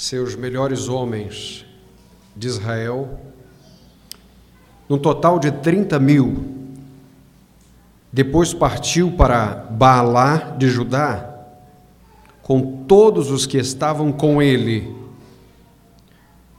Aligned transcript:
seus 0.00 0.34
melhores 0.34 0.88
homens 0.88 1.66
de 2.34 2.46
Israel, 2.48 3.20
num 4.88 4.96
total 4.96 5.38
de 5.38 5.52
30 5.52 5.98
mil. 5.98 6.42
Depois 8.10 8.54
partiu 8.54 9.12
para 9.12 9.66
Baalá 9.70 10.54
de 10.56 10.70
Judá, 10.70 11.44
com 12.40 12.84
todos 12.88 13.30
os 13.30 13.44
que 13.44 13.58
estavam 13.58 14.10
com 14.10 14.40
ele, 14.40 14.96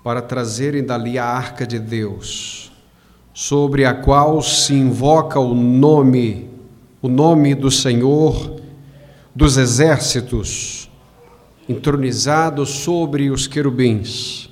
para 0.04 0.22
trazerem 0.22 0.84
dali 0.84 1.18
a 1.18 1.26
arca 1.26 1.66
de 1.66 1.80
Deus, 1.80 2.72
sobre 3.34 3.86
a 3.86 3.94
qual 3.96 4.40
se 4.44 4.76
invoca 4.76 5.40
o 5.40 5.56
nome, 5.56 6.48
o 7.02 7.08
nome 7.08 7.56
do 7.56 7.72
Senhor 7.72 8.62
dos 9.36 9.58
exércitos, 9.58 10.91
entronizado 11.68 12.66
sobre 12.66 13.30
os 13.30 13.48
querubins. 13.48 14.50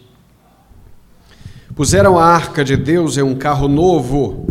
Puseram 1.75 2.17
a 2.17 2.25
arca 2.25 2.63
de 2.63 2.75
Deus 2.75 3.17
em 3.17 3.21
um 3.21 3.35
carro 3.35 3.67
novo 3.67 4.47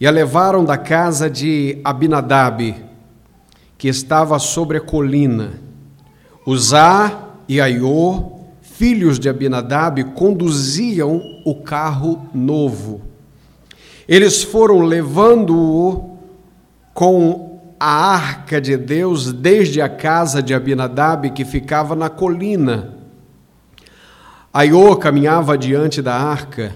e 0.00 0.06
a 0.06 0.10
levaram 0.10 0.64
da 0.64 0.76
casa 0.78 1.28
de 1.28 1.80
Abinadab, 1.82 2.74
que 3.76 3.88
estava 3.88 4.38
sobre 4.38 4.78
a 4.78 4.80
colina. 4.80 5.54
Uzá 6.46 7.30
e 7.48 7.60
Aiô, 7.60 8.32
filhos 8.60 9.18
de 9.18 9.28
Abinadab, 9.28 10.02
conduziam 10.14 11.20
o 11.44 11.54
carro 11.54 12.28
novo. 12.32 13.02
Eles 14.08 14.42
foram 14.42 14.80
levando-o 14.80 16.16
com 16.94 17.45
a 17.78 18.14
arca 18.14 18.60
de 18.60 18.76
Deus 18.76 19.32
desde 19.32 19.80
a 19.80 19.88
casa 19.88 20.42
de 20.42 20.54
Abinadab, 20.54 21.30
que 21.30 21.44
ficava 21.44 21.94
na 21.94 22.08
colina. 22.08 22.94
Aiô 24.52 24.96
caminhava 24.96 25.56
diante 25.58 26.00
da 26.00 26.14
arca. 26.14 26.74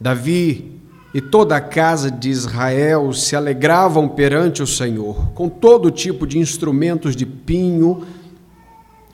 Davi 0.00 0.80
e 1.12 1.20
toda 1.20 1.56
a 1.56 1.60
casa 1.60 2.10
de 2.10 2.28
Israel 2.28 3.12
se 3.12 3.36
alegravam 3.36 4.08
perante 4.08 4.62
o 4.62 4.66
Senhor, 4.66 5.32
com 5.32 5.48
todo 5.48 5.90
tipo 5.90 6.26
de 6.26 6.38
instrumentos 6.38 7.14
de 7.14 7.24
pinho, 7.24 8.06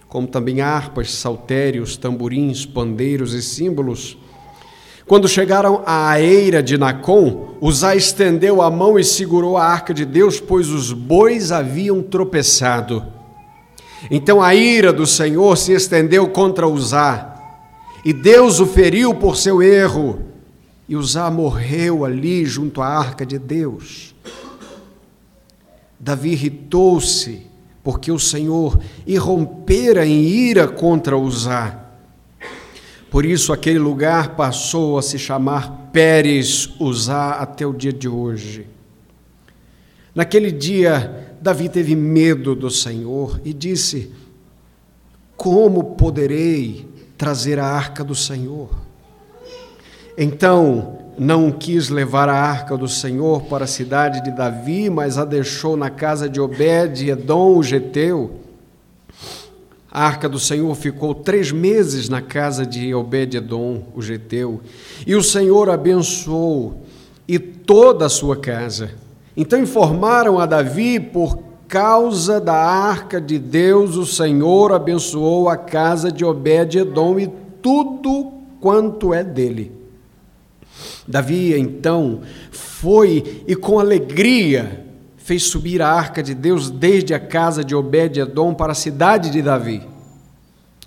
como 0.09 0.27
também 0.27 0.61
harpas, 0.61 1.13
saltérios, 1.13 1.97
tamborins, 1.97 2.67
pandeiros 2.67 3.35
e 3.35 3.43
símbolos 3.43 4.19
quando 5.07 5.29
chegaram 5.29 5.83
à 5.85 6.21
eira 6.21 6.63
de 6.63 6.79
Nacon, 6.79 7.57
Uzá 7.61 7.95
estendeu 7.95 8.63
a 8.63 8.71
mão 8.71 8.99
e 8.99 9.05
segurou 9.05 9.57
a 9.57 9.65
arca 9.65 9.93
de 9.93 10.05
Deus, 10.05 10.39
pois 10.41 10.69
os 10.69 10.93
bois 10.93 11.51
haviam 11.51 12.03
tropeçado. 12.03 13.05
Então 14.11 14.41
a 14.41 14.55
ira 14.55 14.93
do 14.93 15.07
Senhor 15.07 15.57
se 15.57 15.73
estendeu 15.73 16.29
contra 16.29 16.69
Uzá, 16.69 17.37
e 18.05 18.13
Deus 18.13 18.61
o 18.61 18.67
feriu 18.67 19.15
por 19.15 19.37
seu 19.37 19.63
erro, 19.63 20.21
e 20.89 20.97
Uzá 20.97 21.31
morreu 21.31 22.05
ali 22.05 22.45
junto 22.45 22.81
à 22.81 22.87
arca 22.87 23.27
de 23.27 23.39
Deus. 23.39 24.15
Davi 25.99 26.31
irritou-se, 26.31 27.47
porque 27.83 28.11
o 28.11 28.19
Senhor 28.19 28.79
irrompera 29.07 30.07
em 30.07 30.23
ira 30.23 30.69
contra 30.69 31.17
Uzá 31.17 31.82
por 33.13 33.27
isso, 33.27 33.53
aquele 33.53 33.79
lugar 33.79 34.37
passou 34.37 34.97
a 34.97 35.03
se 35.03 35.19
chamar 35.19 35.91
Pérez 35.93 36.71
Uzá 36.81 37.33
até 37.33 37.67
o 37.67 37.75
dia 37.75 37.93
de 37.93 38.09
hoje. 38.09 38.67
Naquele 40.15 40.51
dia, 40.51 41.37
Davi 41.39 41.69
teve 41.69 41.95
medo 41.95 42.55
do 42.55 42.71
Senhor 42.71 43.39
e 43.45 43.53
disse: 43.53 44.11
Como 45.37 45.95
poderei 45.95 46.89
trazer 47.19 47.59
a 47.59 47.67
arca 47.67 48.03
do 48.03 48.15
Senhor? 48.15 48.71
Então, 50.17 50.99
não 51.19 51.53
quis 51.53 51.91
levar 51.91 52.31
a 52.31 52.35
arca 52.35 52.79
do 52.79 52.89
Senhor 52.89 53.43
para 53.43 53.65
a 53.65 53.69
cidade 53.69 54.25
de 54.25 54.31
Davi, 54.31 54.89
mas 54.89 55.19
a 55.19 55.27
deixou 55.27 55.77
na 55.77 55.91
casa 55.91 56.31
de 56.31 56.41
Obed, 56.41 57.11
Edom, 57.11 57.59
o 57.59 57.63
Geteu 57.63 58.42
a 59.95 60.07
arca 60.07 60.27
do 60.27 60.39
Senhor 60.39 60.75
ficou 60.75 61.15
três 61.15 61.53
meses 61.53 62.09
na 62.09 62.23
casa 62.23 62.65
de 62.65 62.95
Obed-Edom, 62.95 63.83
o 63.95 64.01
geteu, 64.01 64.63
e 65.07 65.15
o 65.15 65.23
Senhor 65.23 65.69
abençoou 65.69 66.83
e 67.29 67.39
toda 67.39 68.07
a 68.07 68.09
sua 68.09 68.35
casa. 68.35 68.93
Então 69.37 69.59
informaram 69.59 70.39
a 70.39 70.47
Davi, 70.47 70.99
por 70.99 71.39
causa 71.69 72.41
da 72.41 72.55
arca 72.55 73.21
de 73.21 73.39
Deus, 73.39 73.97
o 73.97 74.07
Senhor 74.07 74.73
abençoou 74.73 75.51
a 75.51 75.59
casa 75.59 76.11
de 76.11 76.25
Obed-Edom 76.25 77.21
e 77.21 77.31
tudo 77.61 78.33
quanto 78.63 79.13
é 79.13 79.23
dele. 79.23 79.73
Davi 81.07 81.55
então 81.55 82.23
foi 82.51 83.43
e 83.47 83.55
com 83.55 83.79
alegria 83.79 84.82
fez 85.23 85.45
subir 85.45 85.81
a 85.81 85.89
arca 85.89 86.21
de 86.21 86.35
Deus 86.35 86.69
desde 86.69 87.15
a 87.15 87.21
casa 87.21 87.65
de 87.65 87.77
Obed-Edom 87.77 88.55
para 88.55 88.73
a 88.73 88.75
cidade 88.75 89.31
de 89.31 89.41
Davi. 89.41 89.87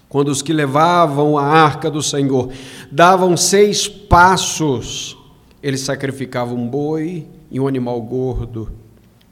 Quando 0.09 0.28
os 0.28 0.41
que 0.41 0.51
levavam 0.51 1.38
a 1.38 1.46
arca 1.46 1.90
do 1.90 2.03
Senhor 2.03 2.51
davam 2.91 3.38
seis 3.38 3.88
passos, 3.88 5.18
eles 5.63 5.81
sacrificavam 5.81 6.57
um 6.57 6.68
boi 6.68 7.25
e 7.50 7.62
um 7.62 7.68
animal 7.68 8.01
gordo. 8.01 8.69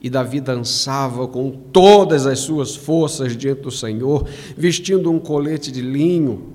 E 0.00 0.08
Davi 0.08 0.40
dançava 0.40 1.28
com 1.28 1.50
todas 1.50 2.26
as 2.26 2.38
suas 2.38 2.74
forças 2.74 3.36
diante 3.36 3.60
do 3.60 3.70
Senhor, 3.70 4.26
vestindo 4.56 5.10
um 5.10 5.18
colete 5.18 5.70
de 5.70 5.82
linho. 5.82 6.54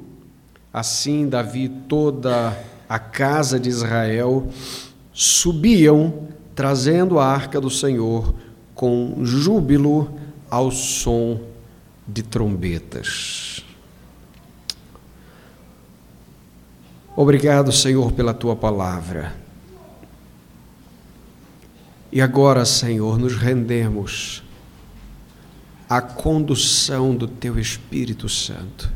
Assim, 0.74 1.30
Davi 1.30 1.66
e 1.66 1.70
toda 1.70 2.58
a 2.88 2.98
casa 2.98 3.60
de 3.60 3.70
Israel 3.70 4.48
subiam 5.14 6.30
trazendo 6.60 7.18
a 7.20 7.26
arca 7.26 7.62
do 7.62 7.70
Senhor 7.70 8.36
com 8.76 9.24
júbilo 9.24 10.12
ao 10.50 10.70
som 10.72 11.40
de 12.06 12.22
trombetas. 12.22 13.64
Obrigado, 17.16 17.72
Senhor, 17.72 18.12
pela 18.12 18.34
tua 18.34 18.58
palavra. 18.58 19.34
E 22.12 22.22
agora, 22.22 22.66
Senhor, 22.66 23.18
nos 23.18 23.38
rendemos 23.38 24.44
à 25.88 26.02
condução 26.02 27.16
do 27.16 27.26
teu 27.26 27.58
Espírito 27.58 28.28
Santo. 28.28 28.92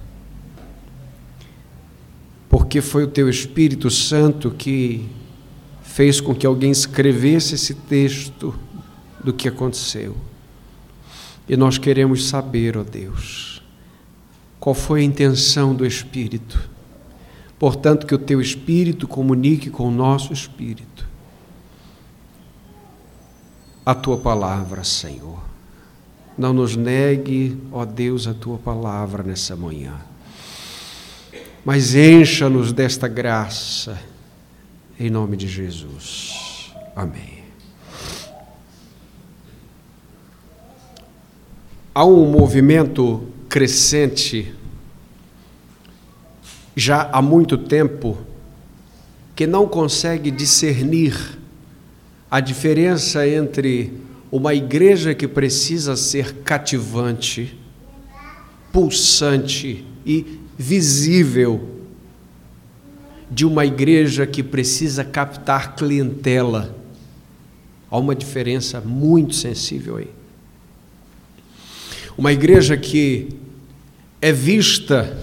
Porque 2.49 2.81
foi 2.81 3.05
o 3.05 3.09
teu 3.09 3.29
Espírito 3.29 3.89
Santo 3.89 4.51
que 4.51 5.09
fez 5.93 6.19
com 6.19 6.33
que 6.33 6.47
alguém 6.47 6.71
escrevesse 6.71 7.53
esse 7.53 7.75
texto 7.75 8.51
do 9.23 9.31
que 9.31 9.47
aconteceu. 9.47 10.17
E 11.47 11.55
nós 11.55 11.77
queremos 11.77 12.27
saber, 12.27 12.75
ó 12.75 12.81
oh 12.81 12.83
Deus, 12.83 13.61
qual 14.59 14.73
foi 14.73 15.01
a 15.01 15.03
intenção 15.03 15.75
do 15.75 15.85
Espírito. 15.85 16.67
Portanto, 17.59 18.07
que 18.07 18.15
o 18.15 18.17
teu 18.17 18.41
Espírito 18.41 19.07
comunique 19.07 19.69
com 19.69 19.87
o 19.87 19.91
nosso 19.91 20.33
Espírito 20.33 21.07
a 23.85 23.93
tua 23.93 24.17
palavra, 24.17 24.83
Senhor. 24.83 25.43
Não 26.35 26.53
nos 26.53 26.75
negue, 26.75 27.55
ó 27.71 27.85
Deus, 27.85 28.25
a 28.25 28.33
tua 28.33 28.57
palavra 28.57 29.21
nessa 29.21 29.55
manhã, 29.55 29.93
mas 31.63 31.93
encha-nos 31.93 32.73
desta 32.73 33.07
graça 33.07 34.12
em 34.99 35.09
nome 35.09 35.35
de 35.35 35.47
Jesus. 35.47 36.73
Amém. 36.95 37.43
Há 41.93 42.05
um 42.05 42.25
movimento 42.25 43.27
crescente, 43.47 44.53
já 46.75 47.09
há 47.11 47.21
muito 47.21 47.57
tempo, 47.57 48.17
que 49.35 49.45
não 49.45 49.67
consegue 49.67 50.31
discernir 50.31 51.37
a 52.29 52.39
diferença 52.39 53.27
entre 53.27 53.93
uma 54.31 54.53
igreja 54.55 55.13
que 55.13 55.27
precisa 55.27 55.95
ser 55.95 56.37
cativante, 56.37 57.59
pulsante 58.71 59.85
e 60.03 60.39
visível 60.57 61.82
de 63.33 63.45
uma 63.47 63.65
igreja 63.65 64.27
que 64.27 64.43
precisa 64.43 65.03
captar 65.03 65.75
clientela. 65.75 66.75
Há 67.89 67.97
uma 67.97 68.13
diferença 68.13 68.79
muito 68.79 69.33
sensível 69.33 69.97
aí. 69.97 70.09
Uma 72.15 72.31
igreja 72.31 72.77
que 72.77 73.29
é 74.21 74.31
vista 74.31 75.17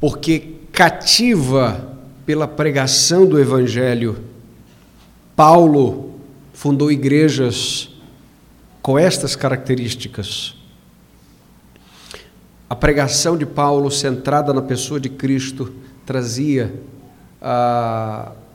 porque 0.00 0.54
cativa 0.72 1.98
pela 2.24 2.48
pregação 2.48 3.26
do 3.26 3.38
Evangelho. 3.38 4.24
Paulo 5.36 6.14
fundou 6.54 6.90
igrejas 6.90 7.90
com 8.80 8.98
estas 8.98 9.36
características. 9.36 10.54
a 12.70 12.74
pregação 12.74 13.36
de 13.36 13.44
Paulo, 13.44 13.90
centrada 13.90 14.52
na 14.52 14.62
pessoa 14.62 14.98
de 14.98 15.10
Cristo, 15.10 15.72
trazia 16.06 16.74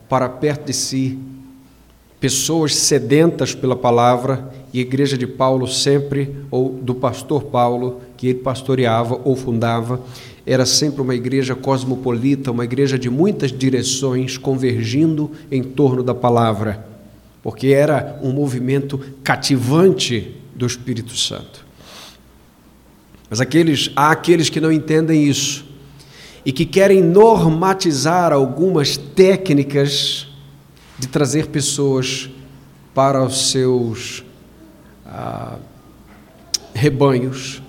para 0.08 0.28
perto 0.28 0.66
de 0.66 0.72
si 0.72 1.18
pessoas 2.18 2.76
sedentas 2.76 3.54
pela 3.54 3.74
palavra, 3.74 4.52
e 4.74 4.78
a 4.78 4.82
igreja 4.82 5.16
de 5.16 5.26
Paulo 5.26 5.66
sempre, 5.66 6.36
ou 6.50 6.68
do 6.68 6.94
pastor 6.94 7.44
Paulo, 7.44 8.02
que 8.16 8.28
ele 8.28 8.40
pastoreava 8.40 9.18
ou 9.24 9.34
fundava, 9.34 10.00
era 10.44 10.66
sempre 10.66 11.00
uma 11.00 11.14
igreja 11.14 11.54
cosmopolita, 11.54 12.50
uma 12.50 12.64
igreja 12.64 12.98
de 12.98 13.08
muitas 13.08 13.50
direções 13.50 14.36
convergindo 14.36 15.30
em 15.50 15.62
torno 15.62 16.02
da 16.02 16.14
palavra, 16.14 16.86
porque 17.42 17.68
era 17.68 18.18
um 18.22 18.32
movimento 18.32 19.00
cativante 19.24 20.36
do 20.54 20.66
Espírito 20.66 21.16
Santo. 21.16 21.64
Mas 23.30 23.40
aqueles, 23.40 23.90
há 23.96 24.10
aqueles 24.10 24.50
que 24.50 24.60
não 24.60 24.70
entendem 24.70 25.24
isso 25.24 25.69
e 26.44 26.52
que 26.52 26.64
querem 26.64 27.02
normatizar 27.02 28.32
algumas 28.32 28.96
técnicas 28.96 30.28
de 30.98 31.06
trazer 31.06 31.46
pessoas 31.48 32.30
para 32.94 33.24
os 33.24 33.50
seus 33.50 34.24
ah, 35.06 35.56
rebanhos, 36.74 37.62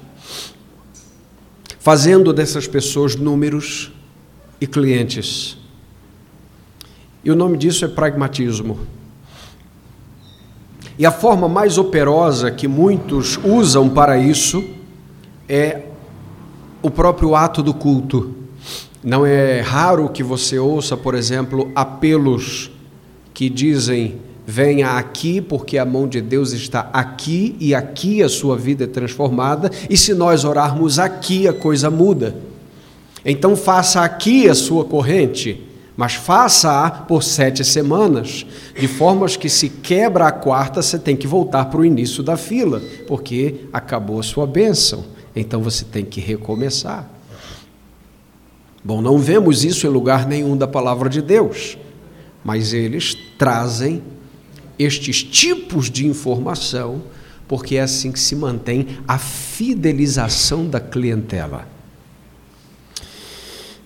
fazendo 1.80 2.32
dessas 2.32 2.68
pessoas 2.68 3.16
números 3.16 3.92
e 4.60 4.68
clientes. 4.68 5.58
E 7.24 7.32
o 7.32 7.36
nome 7.36 7.58
disso 7.58 7.86
é 7.86 7.88
pragmatismo. 7.88 8.80
E 10.98 11.06
a 11.06 11.12
forma 11.12 11.48
mais 11.48 11.78
operosa 11.78 12.52
que 12.52 12.68
muitos 12.68 13.40
usam 13.44 13.90
para 13.90 14.18
isso 14.18 14.64
é 15.48 15.84
o 16.82 16.90
próprio 16.90 17.36
ato 17.36 17.64
do 17.64 17.74
culto. 17.74 18.36
Não 19.04 19.26
é 19.26 19.62
raro 19.62 20.10
que 20.10 20.22
você 20.22 20.60
ouça, 20.60 20.96
por 20.96 21.16
exemplo, 21.16 21.72
apelos 21.74 22.70
que 23.34 23.50
dizem: 23.50 24.20
venha 24.46 24.92
aqui, 24.92 25.42
porque 25.42 25.78
a 25.78 25.86
mão 25.86 26.08
de 26.08 26.22
Deus 26.22 26.52
está 26.52 26.90
aqui 26.94 27.56
e 27.60 27.74
aqui 27.74 28.22
a 28.22 28.30
sua 28.30 28.56
vida 28.56 28.84
é 28.84 28.88
transformada, 28.88 29.72
e 29.90 29.98
se 29.98 30.14
nós 30.14 30.44
orarmos 30.44 31.00
aqui, 31.00 31.48
a 31.48 31.54
coisa 31.54 31.90
muda. 31.90 32.36
Então 33.26 33.56
faça 33.56 34.02
aqui 34.02 34.48
a 34.48 34.54
sua 34.54 34.86
corrente, 34.86 35.64
mas 35.98 36.14
faça-a 36.14 36.90
por 36.90 37.24
sete 37.24 37.64
semanas, 37.64 38.46
de 38.80 38.88
formas 38.88 39.36
que 39.36 39.50
se 39.50 39.70
quebra 39.70 40.28
a 40.28 40.32
quarta, 40.32 40.82
você 40.82 41.00
tem 41.00 41.16
que 41.16 41.28
voltar 41.28 41.66
para 41.66 41.80
o 41.80 41.86
início 41.86 42.22
da 42.22 42.38
fila, 42.38 42.82
porque 43.08 43.62
acabou 43.74 44.20
a 44.20 44.24
sua 44.24 44.46
bênção. 44.46 45.04
Então 45.36 45.62
você 45.62 45.86
tem 45.86 46.04
que 46.04 46.20
recomeçar. 46.20 47.21
Bom, 48.84 49.02
não 49.02 49.18
vemos 49.18 49.64
isso 49.64 49.86
em 49.86 49.90
lugar 49.90 50.28
nenhum 50.28 50.58
da 50.58 50.68
palavra 50.68 51.10
de 51.10 51.22
Deus, 51.22 51.78
mas 52.44 52.74
eles 52.74 53.16
trazem 53.38 54.02
estes 54.78 55.24
tipos 55.24 55.90
de 55.90 56.08
informação 56.08 57.04
porque 57.52 57.76
é 57.76 57.82
assim 57.82 58.14
que 58.14 58.20
se 58.20 58.34
mantém 58.34 58.88
a 59.06 59.18
fidelização 59.18 60.70
da 60.70 60.80
clientela. 60.80 61.68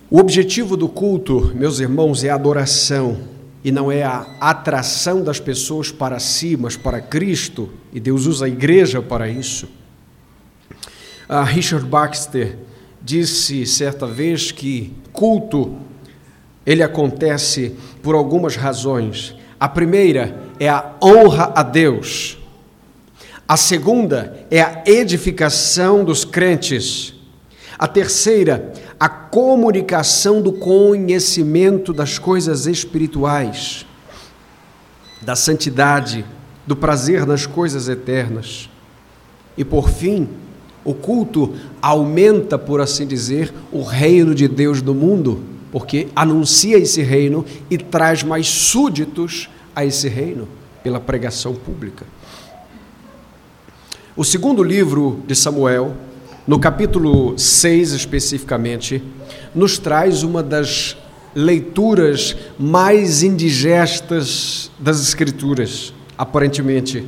O 0.08 0.20
objetivo 0.20 0.76
do 0.76 0.88
culto, 0.88 1.50
meus 1.52 1.80
irmãos, 1.80 2.22
é 2.22 2.30
a 2.30 2.36
adoração 2.36 3.18
e 3.64 3.72
não 3.72 3.90
é 3.90 4.04
a 4.04 4.24
atração 4.40 5.20
das 5.20 5.40
pessoas 5.40 5.90
para 5.90 6.20
si, 6.20 6.56
mas 6.56 6.76
para 6.76 7.00
Cristo, 7.00 7.68
e 7.92 7.98
Deus 7.98 8.26
usa 8.26 8.44
a 8.44 8.48
igreja 8.48 9.02
para 9.02 9.28
isso. 9.28 9.68
A 11.28 11.42
Richard 11.42 11.84
Baxter 11.84 12.56
disse 13.06 13.64
certa 13.64 14.04
vez 14.04 14.50
que 14.50 14.92
culto 15.12 15.76
ele 16.66 16.82
acontece 16.82 17.76
por 18.02 18.16
algumas 18.16 18.56
razões. 18.56 19.32
A 19.60 19.68
primeira 19.68 20.36
é 20.58 20.68
a 20.68 20.96
honra 21.00 21.52
a 21.54 21.62
Deus. 21.62 22.36
A 23.46 23.56
segunda 23.56 24.44
é 24.50 24.60
a 24.60 24.82
edificação 24.84 26.04
dos 26.04 26.24
crentes. 26.24 27.14
A 27.78 27.86
terceira, 27.86 28.72
a 28.98 29.08
comunicação 29.08 30.42
do 30.42 30.52
conhecimento 30.54 31.92
das 31.92 32.18
coisas 32.18 32.66
espirituais, 32.66 33.86
da 35.22 35.36
santidade, 35.36 36.24
do 36.66 36.74
prazer 36.74 37.24
nas 37.24 37.46
coisas 37.46 37.88
eternas. 37.88 38.68
E 39.56 39.64
por 39.64 39.88
fim, 39.88 40.28
o 40.86 40.94
culto 40.94 41.52
aumenta, 41.82 42.56
por 42.56 42.80
assim 42.80 43.06
dizer, 43.06 43.52
o 43.72 43.82
reino 43.82 44.32
de 44.34 44.46
Deus 44.46 44.80
no 44.80 44.94
mundo, 44.94 45.40
porque 45.72 46.06
anuncia 46.14 46.78
esse 46.78 47.02
reino 47.02 47.44
e 47.68 47.76
traz 47.76 48.22
mais 48.22 48.46
súditos 48.46 49.50
a 49.74 49.84
esse 49.84 50.08
reino 50.08 50.48
pela 50.84 51.00
pregação 51.00 51.54
pública. 51.56 52.06
O 54.16 54.24
segundo 54.24 54.62
livro 54.62 55.20
de 55.26 55.34
Samuel, 55.34 55.92
no 56.46 56.60
capítulo 56.60 57.36
6 57.36 57.90
especificamente, 57.90 59.02
nos 59.52 59.78
traz 59.78 60.22
uma 60.22 60.40
das 60.40 60.96
leituras 61.34 62.36
mais 62.56 63.24
indigestas 63.24 64.70
das 64.78 65.02
Escrituras, 65.02 65.92
aparentemente. 66.16 67.04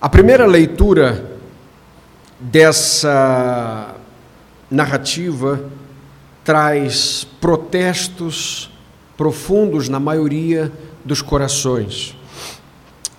A 0.00 0.08
primeira 0.08 0.46
leitura 0.46 1.39
dessa 2.40 3.94
narrativa 4.70 5.64
traz 6.42 7.26
protestos 7.40 8.70
profundos 9.16 9.88
na 9.88 10.00
maioria 10.00 10.72
dos 11.04 11.20
corações. 11.20 12.16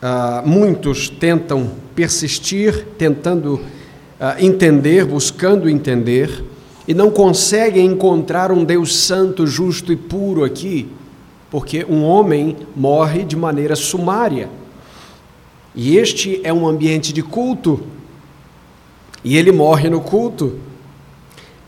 Uh, 0.01 0.47
muitos 0.47 1.09
tentam 1.09 1.69
persistir, 1.93 2.87
tentando 2.97 3.55
uh, 3.55 3.61
entender, 4.39 5.05
buscando 5.05 5.69
entender, 5.69 6.43
e 6.87 6.93
não 6.93 7.11
conseguem 7.11 7.85
encontrar 7.85 8.51
um 8.51 8.63
Deus 8.63 8.95
santo, 8.95 9.45
justo 9.45 9.93
e 9.93 9.95
puro 9.95 10.43
aqui, 10.43 10.89
porque 11.51 11.85
um 11.87 12.03
homem 12.03 12.57
morre 12.75 13.23
de 13.23 13.35
maneira 13.35 13.75
sumária. 13.75 14.49
E 15.75 15.97
este 15.97 16.41
é 16.43 16.51
um 16.51 16.67
ambiente 16.67 17.13
de 17.13 17.21
culto, 17.21 17.81
e 19.23 19.37
ele 19.37 19.51
morre 19.51 19.89
no 19.89 20.01
culto. 20.01 20.59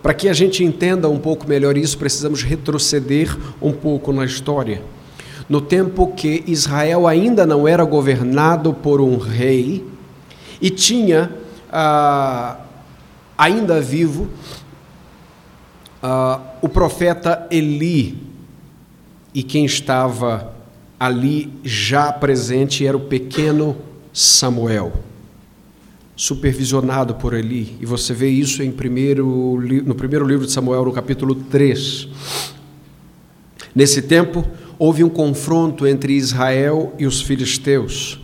Para 0.02 0.14
que 0.14 0.28
a 0.28 0.34
gente 0.34 0.64
entenda 0.64 1.08
um 1.08 1.18
pouco 1.18 1.48
melhor 1.48 1.78
isso, 1.78 1.98
precisamos 1.98 2.44
retroceder 2.44 3.38
um 3.62 3.72
pouco 3.72 4.12
na 4.12 4.26
história. 4.26 4.82
No 5.48 5.62
tempo 5.62 6.08
que 6.08 6.44
Israel 6.46 7.08
ainda 7.08 7.46
não 7.46 7.68
era 7.68 7.84
governado 7.86 8.74
por 8.74 9.00
um 9.00 9.18
rei 9.18 9.86
e 10.62 10.70
tinha 10.70 11.32
ah, 11.72 12.58
ainda 13.38 13.80
vivo 13.80 14.28
ah, 16.02 16.40
o 16.62 16.68
profeta 16.68 17.48
Eli, 17.50 18.18
e 19.34 19.42
quem 19.42 19.66
estava 19.66 20.54
ali 21.00 21.52
já 21.64 22.12
presente 22.12 22.86
era 22.86 22.96
o 22.96 23.02
pequeno 23.02 23.78
Samuel 24.12 24.94
supervisionado 26.16 27.16
por 27.16 27.34
Eli. 27.34 27.76
E 27.82 27.86
você 27.86 28.14
vê 28.14 28.30
isso 28.30 28.62
em 28.62 28.72
primeiro, 28.72 29.60
no 29.86 29.96
primeiro 29.96 30.26
livro 30.26 30.46
de 30.46 30.52
Samuel, 30.52 30.86
no 30.86 30.92
capítulo 30.92 31.34
3. 31.36 32.08
Nesse 33.76 34.04
tempo, 34.04 34.46
houve 34.78 35.04
um 35.04 35.10
confronto 35.10 35.88
entre 35.88 36.14
Israel 36.14 36.94
e 37.00 37.08
os 37.08 37.22
filisteus. 37.22 38.20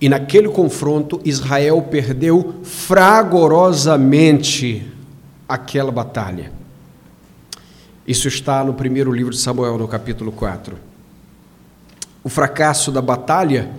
E 0.00 0.08
naquele 0.08 0.48
confronto, 0.48 1.20
Israel 1.24 1.82
perdeu 1.82 2.54
fragorosamente 2.62 4.86
aquela 5.48 5.90
batalha. 5.90 6.52
Isso 8.06 8.28
está 8.28 8.62
no 8.62 8.74
primeiro 8.74 9.10
livro 9.10 9.32
de 9.32 9.38
Samuel, 9.38 9.76
no 9.78 9.88
capítulo 9.88 10.30
4. 10.30 10.76
O 12.22 12.28
fracasso 12.28 12.92
da 12.92 13.00
batalha 13.00 13.70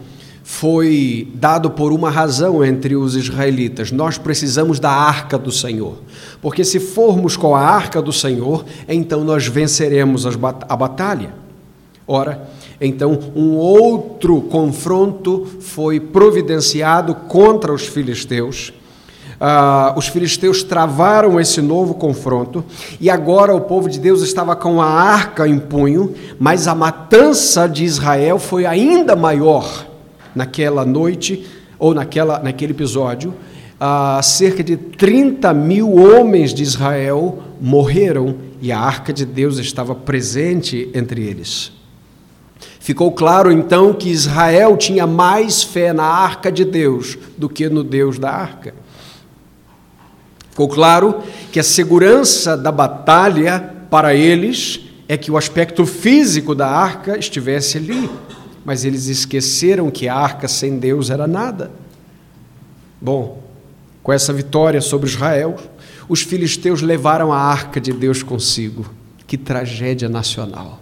foi 0.49 1.27
dado 1.35 1.69
por 1.69 1.91
uma 1.91 2.09
razão 2.09 2.63
entre 2.63 2.95
os 2.95 3.17
israelitas. 3.17 3.91
Nós 3.91 4.17
precisamos 4.17 4.79
da 4.79 4.89
arca 4.89 5.37
do 5.37 5.51
Senhor. 5.51 5.97
Porque 6.41 6.63
se 6.63 6.79
formos 6.79 7.35
com 7.35 7.53
a 7.53 7.59
arca 7.59 8.01
do 8.01 8.13
Senhor, 8.13 8.63
então 8.87 9.25
nós 9.25 9.45
venceremos 9.45 10.25
a 10.25 10.75
batalha. 10.77 11.33
Ora, 12.07 12.47
então 12.79 13.19
um 13.35 13.55
outro 13.55 14.39
confronto 14.43 15.45
foi 15.59 15.99
providenciado 15.99 17.13
contra 17.13 17.73
os 17.73 17.85
filisteus. 17.85 18.69
Uh, 19.41 19.99
os 19.99 20.07
filisteus 20.07 20.63
travaram 20.63 21.41
esse 21.41 21.61
novo 21.61 21.93
confronto 21.93 22.63
e 23.01 23.09
agora 23.09 23.53
o 23.53 23.61
povo 23.61 23.89
de 23.89 23.99
Deus 23.99 24.21
estava 24.21 24.55
com 24.55 24.81
a 24.81 24.87
arca 24.87 25.45
em 25.45 25.59
punho, 25.59 26.15
mas 26.39 26.69
a 26.69 26.73
matança 26.73 27.67
de 27.67 27.83
Israel 27.83 28.39
foi 28.39 28.65
ainda 28.65 29.13
maior 29.13 29.96
naquela 30.37 30.85
noite 30.85 31.45
ou 31.77 31.93
naquela, 31.93 32.39
naquele 32.39 32.71
episódio, 32.71 33.33
ah, 33.79 34.21
cerca 34.23 34.63
de 34.63 34.77
30 34.77 35.53
mil 35.53 35.93
homens 35.95 36.53
de 36.53 36.63
Israel 36.63 37.43
morreram 37.59 38.35
e 38.61 38.71
a 38.71 38.79
arca 38.79 39.11
de 39.11 39.25
Deus 39.25 39.57
estava 39.57 39.93
presente 39.93 40.89
entre 40.93 41.23
eles. 41.23 41.71
Ficou 42.79 43.11
claro 43.11 43.51
então 43.51 43.93
que 43.93 44.09
Israel 44.09 44.77
tinha 44.77 45.05
mais 45.05 45.61
fé 45.61 45.91
na 45.91 46.05
arca 46.05 46.51
de 46.51 46.63
Deus 46.63 47.17
do 47.37 47.49
que 47.49 47.67
no 47.67 47.83
Deus 47.83 48.17
da 48.17 48.31
arca. 48.31 48.73
Ficou 50.51 50.69
claro 50.69 51.21
que 51.51 51.59
a 51.59 51.63
segurança 51.63 52.55
da 52.57 52.71
batalha 52.71 53.73
para 53.91 54.15
eles 54.15 54.79
é 55.07 55.15
que 55.15 55.29
o 55.29 55.37
aspecto 55.37 55.85
físico 55.85 56.55
da 56.55 56.67
arca 56.67 57.17
estivesse 57.17 57.77
ali, 57.77 58.09
mas 58.67 58.83
eles 58.83 59.05
esqueceram 59.05 59.89
que 59.89 60.09
a 60.09 60.13
arca 60.13 60.45
sem 60.45 60.77
Deus 60.77 61.09
era 61.09 61.25
nada. 61.25 61.71
Bom, 62.99 63.41
com 64.03 64.11
essa 64.11 64.33
vitória 64.33 64.81
sobre 64.81 65.07
Israel, 65.07 65.55
os 66.09 66.21
filisteus 66.21 66.81
levaram 66.81 67.31
a 67.31 67.39
arca 67.39 67.79
de 67.79 67.93
Deus 67.93 68.21
consigo. 68.21 68.93
Que 69.25 69.37
tragédia 69.37 70.09
nacional! 70.09 70.81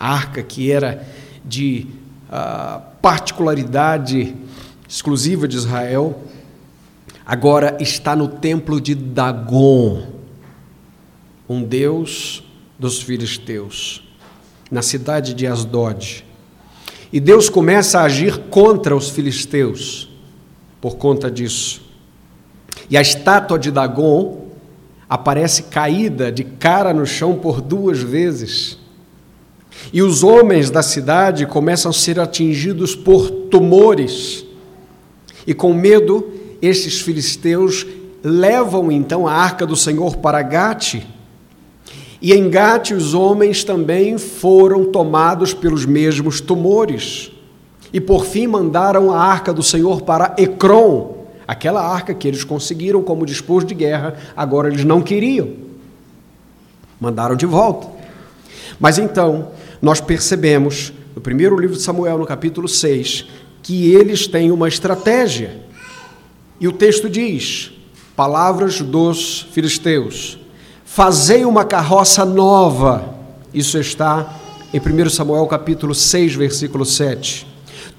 A 0.00 0.14
arca 0.14 0.42
que 0.42 0.72
era 0.72 1.06
de 1.44 1.86
uh, 2.30 2.80
particularidade 3.02 4.34
exclusiva 4.88 5.46
de 5.46 5.58
Israel, 5.58 6.22
agora 7.26 7.76
está 7.80 8.16
no 8.16 8.28
templo 8.28 8.80
de 8.80 8.94
Dagon, 8.94 10.06
um 11.46 11.62
deus 11.62 12.42
dos 12.78 13.02
filisteus, 13.02 14.02
na 14.70 14.80
cidade 14.80 15.34
de 15.34 15.46
Asdod. 15.46 16.24
E 17.14 17.20
Deus 17.20 17.48
começa 17.48 18.00
a 18.00 18.06
agir 18.06 18.36
contra 18.50 18.96
os 18.96 19.08
filisteus 19.08 20.10
por 20.80 20.96
conta 20.96 21.30
disso. 21.30 21.80
E 22.90 22.96
a 22.96 23.00
estátua 23.00 23.56
de 23.56 23.70
Dagon 23.70 24.48
aparece 25.08 25.62
caída 25.62 26.32
de 26.32 26.42
cara 26.42 26.92
no 26.92 27.06
chão 27.06 27.36
por 27.36 27.60
duas 27.60 28.00
vezes. 28.00 28.80
E 29.92 30.02
os 30.02 30.24
homens 30.24 30.70
da 30.70 30.82
cidade 30.82 31.46
começam 31.46 31.90
a 31.90 31.94
ser 31.94 32.18
atingidos 32.18 32.96
por 32.96 33.30
tumores. 33.30 34.44
E 35.46 35.54
com 35.54 35.72
medo, 35.72 36.32
estes 36.60 37.00
filisteus 37.00 37.86
levam 38.24 38.90
então 38.90 39.28
a 39.28 39.34
arca 39.34 39.64
do 39.64 39.76
Senhor 39.76 40.16
para 40.16 40.42
Gate. 40.42 40.96
E 42.24 42.32
em 42.32 42.48
Gate 42.48 42.92
os 42.92 43.12
homens 43.12 43.64
também 43.64 44.16
foram 44.16 44.86
tomados 44.86 45.52
pelos 45.52 45.84
mesmos 45.84 46.40
tumores. 46.40 47.30
E 47.92 48.00
por 48.00 48.24
fim 48.24 48.46
mandaram 48.46 49.12
a 49.12 49.22
arca 49.22 49.52
do 49.52 49.62
Senhor 49.62 50.00
para 50.00 50.34
Ecrom, 50.38 51.26
Aquela 51.46 51.86
arca 51.86 52.14
que 52.14 52.26
eles 52.26 52.42
conseguiram 52.42 53.02
como 53.02 53.26
disposto 53.26 53.66
de 53.66 53.74
guerra, 53.74 54.16
agora 54.34 54.68
eles 54.68 54.86
não 54.86 55.02
queriam. 55.02 55.52
Mandaram 56.98 57.36
de 57.36 57.44
volta. 57.44 57.86
Mas 58.80 58.96
então, 58.96 59.50
nós 59.82 60.00
percebemos, 60.00 60.94
no 61.14 61.20
primeiro 61.20 61.60
livro 61.60 61.76
de 61.76 61.82
Samuel, 61.82 62.16
no 62.16 62.24
capítulo 62.24 62.66
6, 62.66 63.26
que 63.62 63.92
eles 63.92 64.26
têm 64.26 64.50
uma 64.50 64.66
estratégia. 64.66 65.60
E 66.58 66.66
o 66.66 66.72
texto 66.72 67.10
diz: 67.10 67.70
Palavras 68.16 68.80
dos 68.80 69.42
filisteus: 69.52 70.38
Fazei 70.84 71.44
uma 71.44 71.64
carroça 71.64 72.24
nova. 72.24 73.14
Isso 73.52 73.78
está 73.78 74.34
em 74.72 74.78
1 74.78 75.10
Samuel 75.10 75.46
capítulo 75.46 75.94
6, 75.94 76.34
versículo 76.34 76.84
7. 76.84 77.46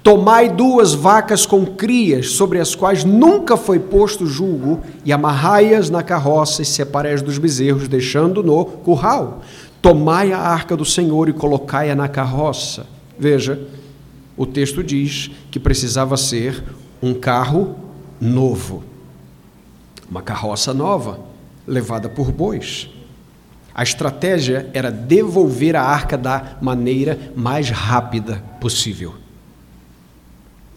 Tomai 0.02 0.48
duas 0.48 0.94
vacas 0.94 1.44
com 1.44 1.66
crias, 1.66 2.30
sobre 2.30 2.60
as 2.60 2.74
quais 2.76 3.04
nunca 3.04 3.56
foi 3.56 3.80
posto 3.80 4.24
julgo, 4.24 4.80
e 5.04 5.12
amarrai-as 5.12 5.90
na 5.90 6.02
carroça 6.02 6.62
e 6.62 6.64
separai-as 6.64 7.22
dos 7.22 7.38
bezerros, 7.38 7.88
deixando 7.88 8.42
no 8.42 8.64
curral. 8.64 9.42
Tomai 9.82 10.32
a 10.32 10.38
arca 10.38 10.76
do 10.76 10.84
Senhor 10.84 11.28
e 11.28 11.32
colocai-a 11.32 11.94
na 11.94 12.08
carroça. 12.08 12.86
Veja, 13.18 13.60
o 14.36 14.46
texto 14.46 14.82
diz 14.82 15.30
que 15.50 15.58
precisava 15.58 16.16
ser 16.16 16.62
um 17.02 17.12
carro 17.12 17.74
novo, 18.20 18.84
uma 20.08 20.22
carroça 20.22 20.72
nova, 20.72 21.18
levada 21.66 22.08
por 22.08 22.30
bois. 22.30 22.88
A 23.74 23.82
estratégia 23.82 24.70
era 24.72 24.90
devolver 24.90 25.76
a 25.76 25.82
arca 25.82 26.16
da 26.16 26.56
maneira 26.62 27.32
mais 27.36 27.68
rápida 27.68 28.42
possível. 28.60 29.14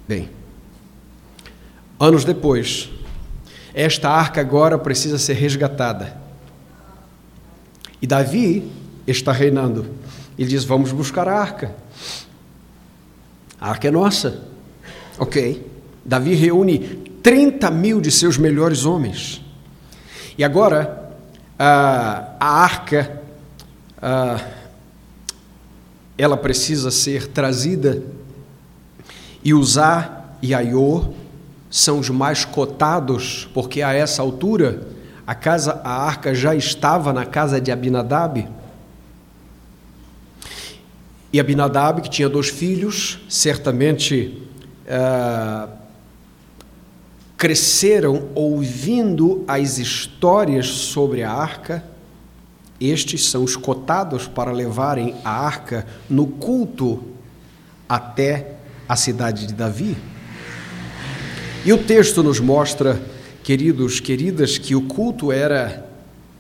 Bem, 0.07 0.29
anos 1.99 2.25
depois, 2.25 2.89
esta 3.73 4.09
arca 4.09 4.41
agora 4.41 4.77
precisa 4.77 5.17
ser 5.17 5.33
resgatada. 5.33 6.17
E 8.01 8.07
Davi 8.07 8.69
está 9.07 9.31
reinando. 9.31 9.85
Ele 10.37 10.49
diz: 10.49 10.63
Vamos 10.63 10.91
buscar 10.91 11.27
a 11.27 11.39
arca. 11.39 11.75
A 13.59 13.69
arca 13.69 13.87
é 13.87 13.91
nossa. 13.91 14.43
Ok. 15.17 15.65
Davi 16.03 16.33
reúne 16.33 16.79
30 17.21 17.69
mil 17.71 18.01
de 18.01 18.09
seus 18.09 18.37
melhores 18.37 18.85
homens. 18.85 19.41
E 20.39 20.43
agora, 20.45 21.11
a, 21.59 22.29
a 22.39 22.47
arca, 22.61 23.21
ela 26.17 26.37
precisa 26.37 26.89
ser 26.91 27.27
trazida 27.27 28.01
e 29.43 29.53
Uzá 29.53 30.27
e 30.41 30.53
Aiô 30.53 31.13
são 31.69 31.99
os 31.99 32.09
mais 32.09 32.45
cotados, 32.45 33.49
porque 33.53 33.81
a 33.81 33.93
essa 33.93 34.21
altura 34.21 34.87
a 35.27 35.35
casa, 35.35 35.81
a 35.83 36.05
arca 36.05 36.33
já 36.33 36.55
estava 36.55 37.11
na 37.11 37.25
casa 37.25 37.59
de 37.59 37.69
Abinadab. 37.69 38.47
E 41.33 41.39
Abinadab, 41.41 42.01
que 42.01 42.09
tinha 42.09 42.29
dois 42.29 42.47
filhos, 42.47 43.19
certamente 43.27 44.41
uh, 44.85 45.78
cresceram 47.39 48.27
ouvindo 48.35 49.45
as 49.47 49.77
histórias 49.77 50.67
sobre 50.67 51.23
a 51.23 51.31
arca. 51.31 51.81
Estes 52.81 53.29
são 53.29 53.45
os 53.45 53.55
cotados 53.55 54.27
para 54.27 54.51
levarem 54.51 55.15
a 55.23 55.31
arca 55.31 55.87
no 56.09 56.27
culto 56.27 57.01
até 57.87 58.55
a 58.89 58.97
cidade 58.97 59.47
de 59.47 59.53
Davi. 59.53 59.95
E 61.63 61.71
o 61.71 61.77
texto 61.77 62.21
nos 62.21 62.41
mostra, 62.41 63.01
queridos, 63.41 64.01
queridas, 64.01 64.57
que 64.57 64.75
o 64.75 64.81
culto 64.81 65.31
era 65.31 65.87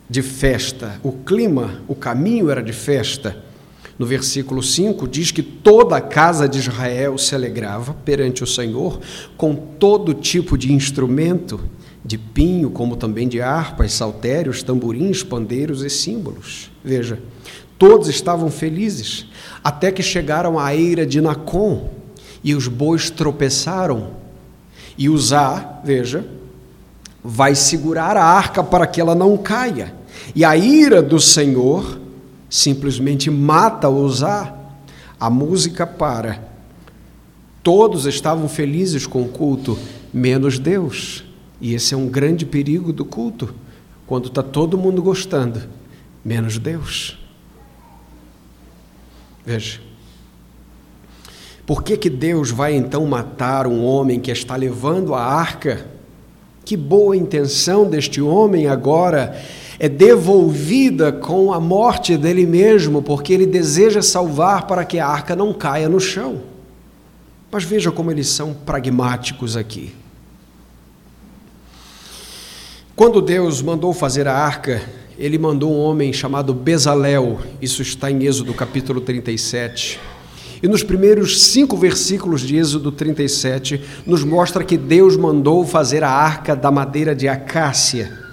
de 0.09 0.21
festa, 0.21 0.99
o 1.01 1.13
clima, 1.13 1.81
o 1.87 1.95
caminho 1.95 2.49
era 2.49 2.61
de 2.61 2.73
festa. 2.73 3.37
No 3.99 4.05
versículo 4.05 4.63
5 4.63 5.05
diz 5.09 5.29
que 5.29 5.43
toda 5.43 5.97
a 5.97 6.01
casa 6.01 6.47
de 6.47 6.57
Israel 6.57 7.17
se 7.17 7.35
alegrava 7.35 7.93
perante 7.93 8.41
o 8.41 8.47
Senhor 8.47 9.01
com 9.35 9.53
todo 9.53 10.13
tipo 10.13 10.57
de 10.57 10.71
instrumento, 10.71 11.59
de 12.03 12.17
pinho, 12.17 12.69
como 12.69 12.95
também 12.95 13.27
de 13.27 13.41
harpas, 13.41 13.91
saltérios, 13.91 14.63
tamborins, 14.63 15.21
pandeiros 15.21 15.83
e 15.83 15.89
símbolos. 15.89 16.71
Veja, 16.81 17.19
todos 17.77 18.07
estavam 18.07 18.49
felizes, 18.49 19.25
até 19.61 19.91
que 19.91 20.01
chegaram 20.01 20.57
à 20.57 20.73
eira 20.73 21.05
de 21.05 21.19
Nacon, 21.19 21.89
e 22.41 22.55
os 22.55 22.69
bois 22.69 23.09
tropeçaram. 23.09 24.11
E 24.97 25.09
Uzá, 25.09 25.81
veja, 25.83 26.25
vai 27.21 27.53
segurar 27.53 28.15
a 28.15 28.23
arca 28.23 28.63
para 28.63 28.87
que 28.87 29.01
ela 29.01 29.13
não 29.13 29.35
caia. 29.35 29.93
E 30.33 30.45
a 30.45 30.55
ira 30.55 31.01
do 31.01 31.19
Senhor 31.19 31.99
simplesmente 32.49 33.29
mata 33.29 33.89
Uzá. 33.89 34.55
A 35.19 35.29
música 35.29 35.85
para. 35.85 36.47
Todos 37.61 38.05
estavam 38.05 38.47
felizes 38.47 39.05
com 39.05 39.21
o 39.23 39.27
culto, 39.27 39.77
menos 40.13 40.57
Deus. 40.57 41.25
E 41.59 41.73
esse 41.73 41.93
é 41.93 41.97
um 41.97 42.07
grande 42.07 42.45
perigo 42.45 42.93
do 42.93 43.03
culto, 43.03 43.53
quando 44.07 44.27
está 44.27 44.41
todo 44.41 44.77
mundo 44.77 45.03
gostando, 45.03 45.61
menos 46.23 46.57
Deus. 46.57 47.19
Veja. 49.45 49.81
Por 51.65 51.83
que, 51.83 51.97
que 51.97 52.09
Deus 52.09 52.49
vai 52.49 52.73
então 52.73 53.05
matar 53.05 53.67
um 53.67 53.83
homem 53.83 54.19
que 54.19 54.31
está 54.31 54.55
levando 54.55 55.13
a 55.13 55.21
arca? 55.21 55.85
Que 56.63 56.77
boa 56.77 57.15
intenção 57.15 57.89
deste 57.89 58.21
homem 58.21 58.67
agora 58.67 59.39
é 59.79 59.87
devolvida 59.87 61.09
com 61.09 61.53
a 61.53 61.59
morte 61.59 62.17
dele 62.17 62.45
mesmo, 62.45 63.01
porque 63.01 63.31
ele 63.31 63.45
deseja 63.45 64.01
salvar 64.01 64.67
para 64.67 64.83
que 64.83 64.99
a 64.99 65.07
arca 65.07 65.37
não 65.37 65.53
caia 65.53 65.87
no 65.87 66.01
chão. 66.01 66.41
Mas 67.49 67.63
veja 67.63 67.89
como 67.89 68.11
eles 68.11 68.27
são 68.27 68.53
pragmáticos 68.53 69.55
aqui. 69.55 69.95
Quando 72.93 73.21
Deus 73.21 73.61
mandou 73.61 73.93
fazer 73.93 74.27
a 74.27 74.35
arca, 74.35 74.81
ele 75.17 75.37
mandou 75.37 75.71
um 75.71 75.79
homem 75.79 76.11
chamado 76.11 76.53
Bezalel, 76.53 77.39
isso 77.61 77.81
está 77.81 78.11
em 78.11 78.25
Êxodo 78.25 78.53
capítulo 78.53 78.99
37. 78.99 79.97
E 80.61 80.67
nos 80.67 80.83
primeiros 80.83 81.41
cinco 81.41 81.77
versículos 81.77 82.41
de 82.41 82.57
Êxodo 82.57 82.91
37, 82.91 83.81
nos 84.05 84.25
mostra 84.25 84.61
que 84.61 84.77
Deus 84.77 85.15
mandou 85.15 85.65
fazer 85.65 86.03
a 86.03 86.11
arca 86.11 86.53
da 86.53 86.69
madeira 86.69 87.15
de 87.15 87.29
acácia 87.29 88.28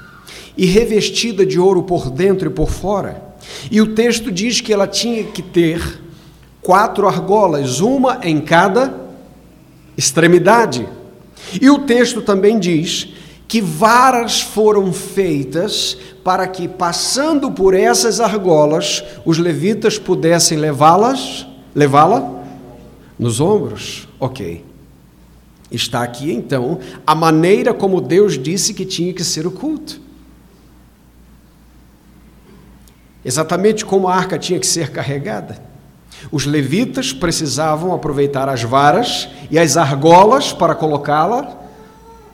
e 0.56 0.66
revestida 0.66 1.44
de 1.44 1.58
ouro 1.58 1.82
por 1.82 2.10
dentro 2.10 2.48
e 2.48 2.52
por 2.52 2.70
fora. 2.70 3.22
E 3.70 3.80
o 3.80 3.94
texto 3.94 4.30
diz 4.30 4.60
que 4.60 4.72
ela 4.72 4.86
tinha 4.86 5.24
que 5.24 5.42
ter 5.42 6.00
quatro 6.62 7.06
argolas, 7.06 7.80
uma 7.80 8.20
em 8.22 8.40
cada 8.40 8.94
extremidade. 9.96 10.88
E 11.60 11.70
o 11.70 11.80
texto 11.80 12.22
também 12.22 12.58
diz 12.58 13.08
que 13.46 13.60
varas 13.60 14.40
foram 14.40 14.92
feitas 14.92 15.96
para 16.24 16.48
que, 16.48 16.66
passando 16.66 17.52
por 17.52 17.74
essas 17.74 18.20
argolas, 18.20 19.04
os 19.24 19.38
levitas 19.38 19.98
pudessem 19.98 20.58
levá-las, 20.58 21.46
levá-la 21.74 22.42
nos 23.18 23.40
ombros. 23.40 24.08
Ok. 24.18 24.64
Está 25.70 26.02
aqui 26.02 26.32
então 26.32 26.78
a 27.06 27.14
maneira 27.14 27.74
como 27.74 28.00
Deus 28.00 28.38
disse 28.38 28.72
que 28.72 28.84
tinha 28.84 29.12
que 29.12 29.24
ser 29.24 29.46
o 29.46 29.50
culto. 29.50 30.00
Exatamente 33.26 33.84
como 33.84 34.06
a 34.06 34.14
arca 34.14 34.38
tinha 34.38 34.60
que 34.60 34.66
ser 34.66 34.92
carregada. 34.92 35.58
Os 36.30 36.46
levitas 36.46 37.12
precisavam 37.12 37.92
aproveitar 37.92 38.48
as 38.48 38.62
varas 38.62 39.28
e 39.50 39.58
as 39.58 39.76
argolas 39.76 40.52
para 40.52 40.76
colocá-la 40.76 41.60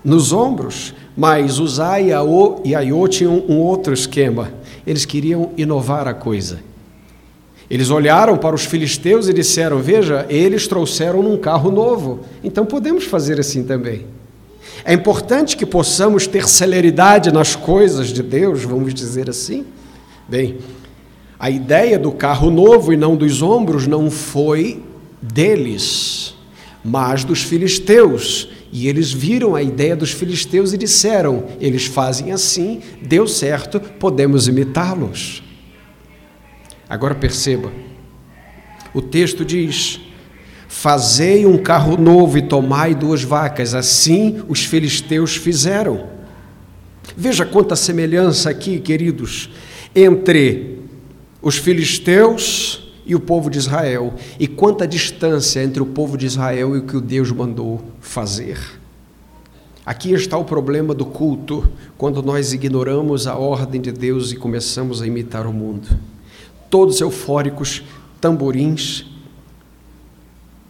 nos 0.04 0.34
ombros, 0.34 0.92
mas 1.16 1.58
Uzá 1.58 1.98
e 1.98 2.12
Aiô 2.12 3.08
tinham 3.08 3.42
um 3.48 3.58
outro 3.58 3.94
esquema. 3.94 4.52
Eles 4.86 5.06
queriam 5.06 5.52
inovar 5.56 6.06
a 6.06 6.12
coisa. 6.12 6.60
Eles 7.70 7.88
olharam 7.88 8.36
para 8.36 8.54
os 8.54 8.66
filisteus 8.66 9.28
e 9.28 9.32
disseram: 9.32 9.78
Veja, 9.78 10.26
eles 10.28 10.66
trouxeram 10.66 11.20
um 11.20 11.38
carro 11.38 11.70
novo, 11.70 12.20
então 12.44 12.66
podemos 12.66 13.04
fazer 13.04 13.40
assim 13.40 13.64
também. 13.64 14.04
É 14.84 14.92
importante 14.92 15.56
que 15.56 15.64
possamos 15.64 16.26
ter 16.26 16.46
celeridade 16.46 17.32
nas 17.32 17.56
coisas 17.56 18.08
de 18.08 18.22
Deus, 18.22 18.62
vamos 18.64 18.92
dizer 18.92 19.30
assim. 19.30 19.64
Bem, 20.28 20.58
a 21.42 21.50
ideia 21.50 21.98
do 21.98 22.12
carro 22.12 22.52
novo 22.52 22.92
e 22.92 22.96
não 22.96 23.16
dos 23.16 23.42
ombros 23.42 23.84
não 23.84 24.08
foi 24.12 24.80
deles, 25.20 26.36
mas 26.84 27.24
dos 27.24 27.42
filisteus. 27.42 28.48
E 28.70 28.86
eles 28.86 29.12
viram 29.12 29.56
a 29.56 29.60
ideia 29.60 29.96
dos 29.96 30.12
filisteus 30.12 30.72
e 30.72 30.78
disseram: 30.78 31.46
eles 31.60 31.84
fazem 31.84 32.30
assim, 32.30 32.80
deu 33.02 33.26
certo, 33.26 33.80
podemos 33.80 34.46
imitá-los. 34.46 35.42
Agora 36.88 37.12
perceba, 37.12 37.72
o 38.94 39.02
texto 39.02 39.44
diz: 39.44 40.00
Fazei 40.68 41.44
um 41.44 41.58
carro 41.58 41.96
novo 41.96 42.38
e 42.38 42.42
tomai 42.42 42.94
duas 42.94 43.24
vacas. 43.24 43.74
Assim 43.74 44.44
os 44.48 44.64
filisteus 44.64 45.34
fizeram. 45.34 46.06
Veja 47.16 47.44
quanta 47.44 47.74
semelhança 47.74 48.48
aqui, 48.48 48.78
queridos, 48.78 49.50
entre 49.92 50.81
os 51.42 51.56
filisteus 51.56 52.88
e 53.04 53.16
o 53.16 53.20
povo 53.20 53.50
de 53.50 53.58
Israel, 53.58 54.14
e 54.38 54.46
quanta 54.46 54.86
distância 54.86 55.62
entre 55.62 55.82
o 55.82 55.86
povo 55.86 56.16
de 56.16 56.24
Israel 56.24 56.76
e 56.76 56.78
o 56.78 56.86
que 56.86 56.96
o 56.96 57.00
Deus 57.00 57.32
mandou 57.32 57.82
fazer. 58.00 58.58
Aqui 59.84 60.12
está 60.12 60.38
o 60.38 60.44
problema 60.44 60.94
do 60.94 61.04
culto, 61.04 61.68
quando 61.98 62.22
nós 62.22 62.52
ignoramos 62.52 63.26
a 63.26 63.34
ordem 63.36 63.80
de 63.80 63.90
Deus 63.90 64.30
e 64.30 64.36
começamos 64.36 65.02
a 65.02 65.06
imitar 65.06 65.44
o 65.44 65.52
mundo. 65.52 65.88
Todos 66.70 67.00
eufóricos, 67.00 67.82
tamborins, 68.20 69.04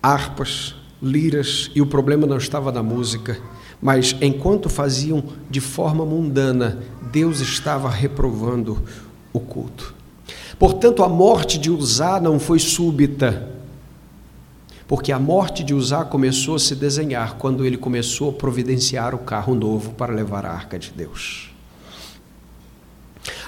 harpas, 0.02 0.74
liras, 1.02 1.70
e 1.74 1.82
o 1.82 1.86
problema 1.86 2.26
não 2.26 2.38
estava 2.38 2.72
na 2.72 2.82
música, 2.82 3.38
mas 3.82 4.16
enquanto 4.22 4.70
faziam 4.70 5.22
de 5.50 5.60
forma 5.60 6.06
mundana, 6.06 6.82
Deus 7.12 7.40
estava 7.40 7.90
reprovando 7.90 8.82
o 9.30 9.38
culto. 9.38 10.01
Portanto, 10.62 11.02
a 11.02 11.08
morte 11.08 11.58
de 11.58 11.72
Uzá 11.72 12.20
não 12.20 12.38
foi 12.38 12.60
súbita, 12.60 13.50
porque 14.86 15.10
a 15.10 15.18
morte 15.18 15.64
de 15.64 15.74
Uzá 15.74 16.04
começou 16.04 16.54
a 16.54 16.58
se 16.60 16.76
desenhar 16.76 17.34
quando 17.34 17.66
ele 17.66 17.76
começou 17.76 18.30
a 18.30 18.32
providenciar 18.32 19.12
o 19.12 19.18
carro 19.18 19.56
novo 19.56 19.90
para 19.94 20.14
levar 20.14 20.46
a 20.46 20.52
arca 20.52 20.78
de 20.78 20.92
Deus. 20.92 21.50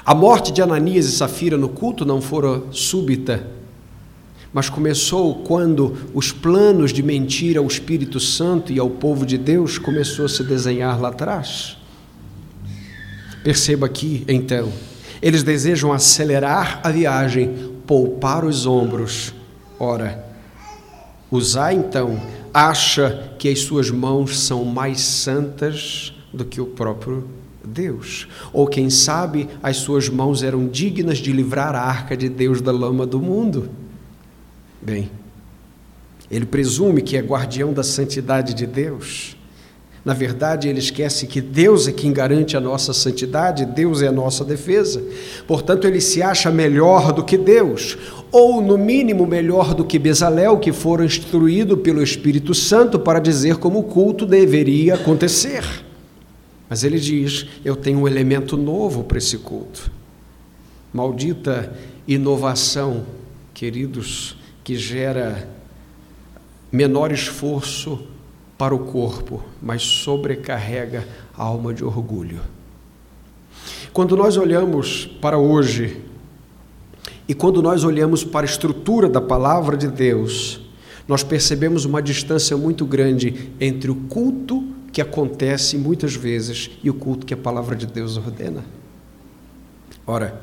A 0.05 0.12
morte 0.12 0.50
de 0.50 0.61
Ananias 0.61 1.07
e 1.07 1.12
Safira 1.12 1.57
no 1.57 1.68
culto 1.68 2.05
não 2.05 2.20
fora 2.20 2.61
súbita, 2.72 3.46
mas 4.53 4.68
começou 4.68 5.37
quando 5.44 5.96
os 6.12 6.33
planos 6.33 6.92
de 6.92 7.00
mentir 7.00 7.57
ao 7.57 7.66
Espírito 7.68 8.18
Santo 8.18 8.72
e 8.72 8.81
ao 8.81 8.90
povo 8.90 9.24
de 9.24 9.38
Deus 9.38 9.79
começou 9.79 10.24
a 10.24 10.29
se 10.29 10.42
desenhar 10.42 11.00
lá 11.00 11.11
atrás. 11.11 11.79
Perceba 13.44 13.87
aqui, 13.87 14.24
então, 14.27 14.72
eles 15.25 15.43
desejam 15.43 15.91
acelerar 15.91 16.81
a 16.85 16.91
viagem, 16.91 17.73
poupar 17.87 18.45
os 18.45 18.67
ombros. 18.67 19.35
Ora, 19.81 20.23
Uzá 21.31 21.73
então 21.73 22.21
acha 22.53 23.33
que 23.39 23.49
as 23.49 23.61
suas 23.61 23.91
mãos 23.91 24.39
são 24.39 24.67
mais 24.67 25.01
santas 25.01 26.13
do 26.31 26.45
que 26.45 26.61
o 26.61 26.67
próprio 26.67 27.27
Deus. 27.65 28.29
Ou 28.53 28.67
quem 28.67 28.91
sabe 28.91 29.49
as 29.63 29.79
suas 29.79 30.11
mãos 30.11 30.43
eram 30.43 30.69
dignas 30.69 31.17
de 31.17 31.33
livrar 31.33 31.75
a 31.75 31.81
arca 31.81 32.15
de 32.15 32.29
Deus 32.29 32.61
da 32.61 32.71
lama 32.71 33.07
do 33.07 33.19
mundo. 33.19 33.71
Bem, 34.83 35.11
ele 36.31 36.45
presume 36.45 37.01
que 37.01 37.17
é 37.17 37.23
guardião 37.23 37.73
da 37.73 37.83
santidade 37.83 38.53
de 38.53 38.67
Deus. 38.67 39.34
Na 40.05 40.12
verdade, 40.12 40.69
ele 40.69 40.81
esquece 40.81 41.27
que 41.27 41.40
Deus 41.40 41.88
é 41.88 41.93
quem 41.93 42.12
garante 42.12 42.59
a 42.59 42.61
nossa 42.61 42.93
santidade, 42.93 43.64
Deus 43.64 44.03
é 44.03 44.09
a 44.09 44.12
nossa 44.12 44.45
defesa. 44.45 45.03
Portanto, 45.47 45.87
ele 45.87 46.01
se 46.01 46.21
acha 46.21 46.51
melhor 46.51 47.11
do 47.11 47.25
que 47.25 47.38
Deus, 47.38 47.97
ou 48.31 48.61
no 48.61 48.77
mínimo 48.77 49.27
melhor 49.27 49.75
do 49.75 49.83
que 49.83 49.99
Bezalel, 49.99 50.59
que 50.59 50.73
foram 50.73 51.07
instruído 51.07 51.79
pelo 51.79 52.03
Espírito 52.03 52.53
Santo 52.53 52.99
para 52.99 53.19
dizer 53.19 53.57
como 53.57 53.79
o 53.79 53.85
culto 53.85 54.27
deveria 54.27 54.97
acontecer. 54.97 55.64
Mas 56.69 56.85
ele 56.85 57.01
diz: 57.01 57.47
Eu 57.64 57.75
tenho 57.75 58.01
um 58.01 58.09
elemento 58.09 58.59
novo 58.59 59.05
para 59.05 59.17
esse 59.17 59.38
culto. 59.38 59.90
Maldita 60.93 61.75
inovação, 62.07 63.07
queridos, 63.55 64.37
que 64.62 64.77
gera 64.77 65.49
menor 66.71 67.11
esforço 67.11 68.13
para 68.57 68.75
o 68.75 68.81
corpo, 68.81 69.43
mas 69.61 69.83
sobrecarrega 69.83 71.07
a 71.37 71.43
alma 71.43 71.75
de 71.75 71.85
orgulho. 71.85 72.40
Quando 73.93 74.17
nós 74.17 74.37
olhamos 74.37 75.07
para 75.21 75.38
hoje, 75.38 76.03
e 77.29 77.35
quando 77.35 77.62
nós 77.62 77.85
olhamos 77.85 78.23
para 78.23 78.47
a 78.47 78.51
estrutura 78.51 79.09
da 79.09 79.21
palavra 79.21 79.77
de 79.77 79.88
Deus, 79.88 80.61
nós 81.09 81.23
percebemos 81.23 81.85
uma 81.85 82.03
distância 82.03 82.57
muito 82.57 82.85
grande 82.85 83.51
entre 83.61 83.90
o 83.90 83.95
culto 83.95 84.64
que 84.93 85.01
acontece 85.01 85.77
muitas 85.77 86.14
vezes 86.14 86.71
e 86.83 86.88
o 86.88 86.95
culto 86.95 87.27
que 87.27 87.35
a 87.35 87.37
palavra 87.37 87.75
de 87.75 87.87
Deus 87.87 88.17
ordena. 88.17 88.64
Ora, 90.07 90.40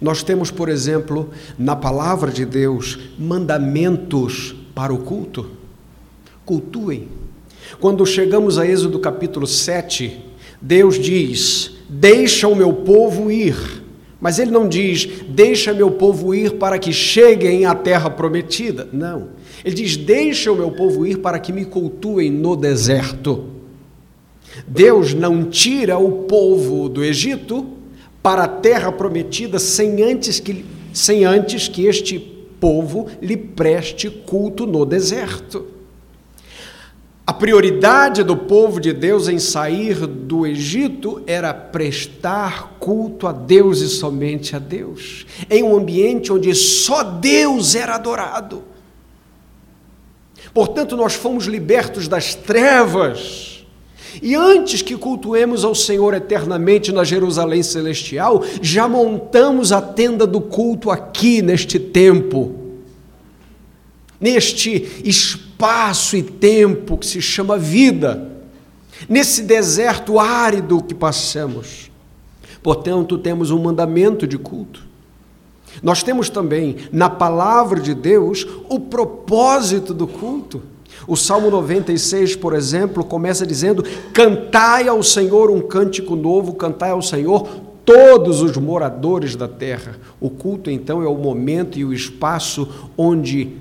nós 0.00 0.22
temos, 0.22 0.50
por 0.50 0.68
exemplo, 0.68 1.30
na 1.58 1.76
palavra 1.76 2.30
de 2.30 2.44
Deus, 2.44 2.98
mandamentos 3.18 4.54
para 4.74 4.92
o 4.92 4.98
culto. 4.98 5.50
Cultuem 6.44 7.08
quando 7.80 8.06
chegamos 8.06 8.58
a 8.58 8.66
Êxodo 8.66 8.98
capítulo 8.98 9.46
7, 9.46 10.20
Deus 10.60 10.98
diz: 10.98 11.72
Deixa 11.88 12.46
o 12.48 12.54
meu 12.54 12.72
povo 12.72 13.30
ir. 13.30 13.82
Mas 14.20 14.38
ele 14.38 14.52
não 14.52 14.68
diz: 14.68 15.08
Deixa 15.28 15.74
meu 15.74 15.90
povo 15.90 16.34
ir 16.34 16.52
para 16.52 16.78
que 16.78 16.92
cheguem 16.92 17.66
à 17.66 17.74
terra 17.74 18.08
prometida. 18.08 18.88
Não. 18.92 19.30
Ele 19.64 19.74
diz: 19.74 19.96
Deixa 19.96 20.52
o 20.52 20.56
meu 20.56 20.70
povo 20.70 21.06
ir 21.06 21.18
para 21.18 21.40
que 21.40 21.52
me 21.52 21.64
cultuem 21.64 22.30
no 22.30 22.54
deserto. 22.54 23.46
Deus 24.66 25.14
não 25.14 25.44
tira 25.44 25.98
o 25.98 26.24
povo 26.24 26.88
do 26.88 27.02
Egito 27.02 27.66
para 28.22 28.44
a 28.44 28.48
terra 28.48 28.92
prometida 28.92 29.58
sem 29.58 30.02
antes 30.02 30.38
que, 30.38 30.64
sem 30.92 31.24
antes 31.24 31.66
que 31.66 31.86
este 31.86 32.18
povo 32.18 33.08
lhe 33.20 33.36
preste 33.36 34.08
culto 34.08 34.66
no 34.66 34.84
deserto. 34.84 35.66
A 37.32 37.34
prioridade 37.34 38.22
do 38.22 38.36
povo 38.36 38.78
de 38.78 38.92
Deus 38.92 39.26
em 39.26 39.38
sair 39.38 40.06
do 40.06 40.46
Egito 40.46 41.22
era 41.26 41.54
prestar 41.54 42.76
culto 42.78 43.26
a 43.26 43.32
Deus 43.32 43.80
e 43.80 43.88
somente 43.88 44.54
a 44.54 44.58
Deus, 44.58 45.24
em 45.48 45.62
um 45.62 45.74
ambiente 45.74 46.30
onde 46.30 46.54
só 46.54 47.02
Deus 47.02 47.74
era 47.74 47.94
adorado. 47.94 48.62
Portanto, 50.52 50.94
nós 50.94 51.14
fomos 51.14 51.46
libertos 51.46 52.06
das 52.06 52.34
trevas. 52.34 53.64
E 54.20 54.34
antes 54.34 54.82
que 54.82 54.94
cultuemos 54.94 55.64
ao 55.64 55.74
Senhor 55.74 56.12
eternamente 56.12 56.92
na 56.92 57.02
Jerusalém 57.02 57.62
celestial, 57.62 58.44
já 58.60 58.86
montamos 58.86 59.72
a 59.72 59.80
tenda 59.80 60.26
do 60.26 60.42
culto 60.42 60.90
aqui 60.90 61.40
neste 61.40 61.78
tempo 61.80 62.58
neste 64.22 65.00
espaço 65.04 65.51
e 66.16 66.22
tempo 66.22 66.98
que 66.98 67.06
se 67.06 67.22
chama 67.22 67.56
vida, 67.56 68.30
nesse 69.08 69.42
deserto 69.42 70.18
árido 70.18 70.82
que 70.82 70.94
passamos. 70.94 71.90
Portanto, 72.62 73.18
temos 73.18 73.50
um 73.50 73.62
mandamento 73.62 74.26
de 74.26 74.38
culto. 74.38 74.84
Nós 75.82 76.02
temos 76.02 76.28
também 76.28 76.76
na 76.92 77.08
palavra 77.08 77.80
de 77.80 77.94
Deus 77.94 78.46
o 78.68 78.78
propósito 78.78 79.94
do 79.94 80.06
culto. 80.06 80.62
O 81.06 81.16
Salmo 81.16 81.50
96, 81.50 82.36
por 82.36 82.54
exemplo, 82.54 83.04
começa 83.04 83.46
dizendo: 83.46 83.84
Cantai 84.12 84.88
ao 84.88 85.02
Senhor 85.02 85.50
um 85.50 85.60
cântico 85.60 86.14
novo, 86.14 86.54
cantai 86.54 86.90
ao 86.90 87.02
Senhor 87.02 87.48
todos 87.84 88.42
os 88.42 88.56
moradores 88.56 89.34
da 89.34 89.48
terra. 89.48 89.96
O 90.20 90.30
culto, 90.30 90.70
então, 90.70 91.02
é 91.02 91.08
o 91.08 91.16
momento 91.16 91.78
e 91.78 91.84
o 91.84 91.92
espaço 91.92 92.68
onde 92.96 93.56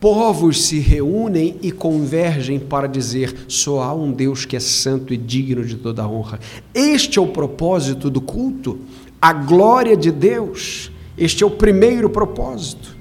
povos 0.00 0.64
se 0.64 0.78
reúnem 0.78 1.56
e 1.60 1.70
convergem 1.70 2.58
para 2.58 2.88
dizer: 2.88 3.44
só 3.46 3.82
há 3.82 3.94
um 3.94 4.10
Deus 4.10 4.46
que 4.46 4.56
é 4.56 4.60
santo 4.60 5.12
e 5.12 5.16
digno 5.16 5.64
de 5.64 5.76
toda 5.76 6.08
honra. 6.08 6.40
Este 6.74 7.18
é 7.18 7.22
o 7.22 7.28
propósito 7.28 8.08
do 8.08 8.20
culto, 8.20 8.80
a 9.20 9.32
glória 9.32 9.96
de 9.96 10.10
Deus. 10.10 10.90
Este 11.18 11.44
é 11.44 11.46
o 11.46 11.50
primeiro 11.50 12.08
propósito. 12.08 12.96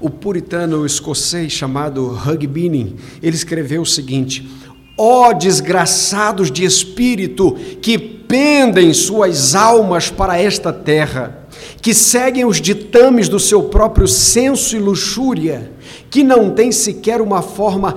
O 0.00 0.10
puritano 0.10 0.84
escocês 0.84 1.52
chamado 1.52 2.08
Hugh 2.08 2.48
Binning, 2.48 2.96
ele 3.22 3.36
escreveu 3.36 3.82
o 3.82 3.86
seguinte: 3.86 4.50
Ó 4.98 5.28
oh, 5.28 5.32
desgraçados 5.32 6.50
de 6.50 6.64
espírito 6.64 7.52
que 7.80 7.96
pendem 7.96 8.92
suas 8.92 9.54
almas 9.54 10.10
para 10.10 10.36
esta 10.40 10.72
terra, 10.72 11.41
que 11.80 11.94
seguem 11.94 12.44
os 12.44 12.60
ditames 12.60 13.28
do 13.28 13.40
seu 13.40 13.64
próprio 13.64 14.06
senso 14.06 14.76
e 14.76 14.78
luxúria, 14.78 15.72
que 16.10 16.22
não 16.22 16.50
têm 16.50 16.70
sequer 16.70 17.20
uma 17.20 17.42
forma 17.42 17.96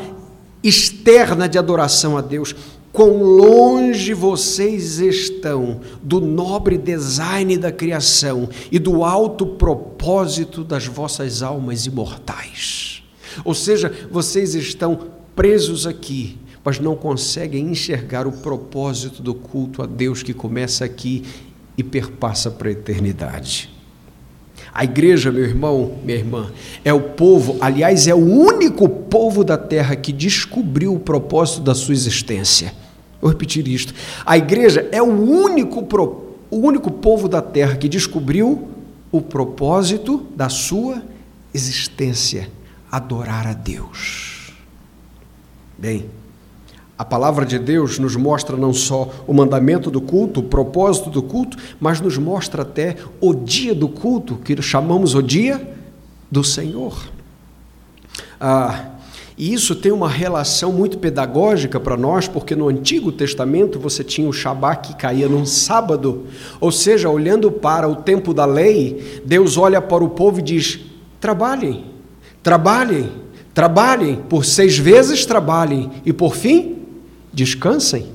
externa 0.63 1.47
de 1.47 1.57
adoração 1.57 2.17
a 2.17 2.21
Deus, 2.21 2.55
quão 2.91 3.21
longe 3.21 4.13
vocês 4.13 4.99
estão 4.99 5.81
do 6.01 6.21
nobre 6.21 6.77
design 6.77 7.57
da 7.57 7.71
criação 7.71 8.47
e 8.71 8.79
do 8.79 9.03
alto 9.03 9.45
propósito 9.45 10.63
das 10.63 10.87
vossas 10.87 11.43
almas 11.43 11.85
imortais. 11.85 13.03
Ou 13.43 13.53
seja, 13.53 13.91
vocês 14.09 14.55
estão 14.55 15.07
presos 15.35 15.85
aqui, 15.85 16.37
mas 16.63 16.79
não 16.79 16.95
conseguem 16.95 17.69
enxergar 17.69 18.25
o 18.25 18.31
propósito 18.31 19.21
do 19.21 19.35
culto 19.35 19.83
a 19.83 19.85
Deus 19.85 20.23
que 20.23 20.33
começa 20.33 20.85
aqui 20.85 21.23
e 21.77 21.83
perpassa 21.83 22.49
para 22.49 22.69
a 22.69 22.71
eternidade. 22.71 23.69
A 24.73 24.83
igreja, 24.83 25.31
meu 25.31 25.43
irmão, 25.43 25.95
minha 26.03 26.17
irmã, 26.17 26.51
é 26.83 26.93
o 26.93 26.99
povo, 26.99 27.57
aliás, 27.61 28.07
é 28.07 28.13
o 28.13 28.17
único 28.17 28.89
povo 28.89 29.43
da 29.43 29.57
terra 29.57 29.95
que 29.95 30.11
descobriu 30.11 30.93
o 30.93 30.99
propósito 30.99 31.61
da 31.61 31.73
sua 31.73 31.93
existência. 31.93 32.73
Vou 33.21 33.31
repetir 33.31 33.67
isto. 33.67 33.93
A 34.25 34.37
igreja 34.37 34.87
é 34.91 35.01
o 35.01 35.05
único, 35.05 35.79
o 36.51 36.57
único 36.57 36.91
povo 36.91 37.29
da 37.29 37.41
terra 37.41 37.77
que 37.77 37.87
descobriu 37.87 38.67
o 39.11 39.21
propósito 39.21 40.25
da 40.35 40.49
sua 40.49 41.01
existência: 41.53 42.49
adorar 42.91 43.47
a 43.47 43.53
Deus. 43.53 44.51
Bem, 45.77 46.09
a 46.97 47.03
palavra 47.03 47.45
de 47.45 47.59
Deus 47.59 47.99
nos 47.99 48.15
mostra 48.15 48.55
não 48.55 48.73
só 48.73 49.09
o 49.27 49.33
mandamento 49.33 49.91
do 49.91 49.99
culto, 49.99 50.39
o 50.39 50.43
propósito 50.43 51.09
do 51.09 51.21
culto, 51.21 51.57
mas 51.79 51.99
nos 51.99 52.17
mostra 52.17 52.61
até 52.61 52.95
o 53.19 53.33
dia 53.33 53.75
do 53.75 53.89
culto, 53.89 54.37
que 54.37 54.61
chamamos 54.61 55.13
o 55.13 55.21
dia 55.21 55.75
do 56.31 56.41
Senhor. 56.41 56.97
Ah, 58.39 58.91
e 59.37 59.53
isso 59.53 59.75
tem 59.75 59.91
uma 59.91 60.07
relação 60.07 60.71
muito 60.71 60.97
pedagógica 60.97 61.77
para 61.81 61.97
nós, 61.97 62.29
porque 62.29 62.55
no 62.55 62.69
Antigo 62.69 63.11
Testamento 63.11 63.77
você 63.77 64.01
tinha 64.01 64.29
o 64.29 64.33
Shabat 64.33 64.87
que 64.87 64.95
caía 64.95 65.27
num 65.27 65.45
sábado, 65.45 66.23
ou 66.61 66.71
seja, 66.71 67.09
olhando 67.09 67.51
para 67.51 67.89
o 67.89 67.97
tempo 67.97 68.33
da 68.33 68.45
lei, 68.45 69.21
Deus 69.25 69.57
olha 69.57 69.81
para 69.81 70.01
o 70.01 70.09
povo 70.09 70.39
e 70.39 70.43
diz: 70.43 70.79
trabalhem, 71.19 71.83
trabalhem, 72.41 73.11
trabalhem, 73.53 74.15
por 74.29 74.45
seis 74.45 74.77
vezes 74.77 75.25
trabalhem, 75.25 75.91
e 76.05 76.13
por 76.13 76.33
fim 76.33 76.74
descansem. 77.35 78.07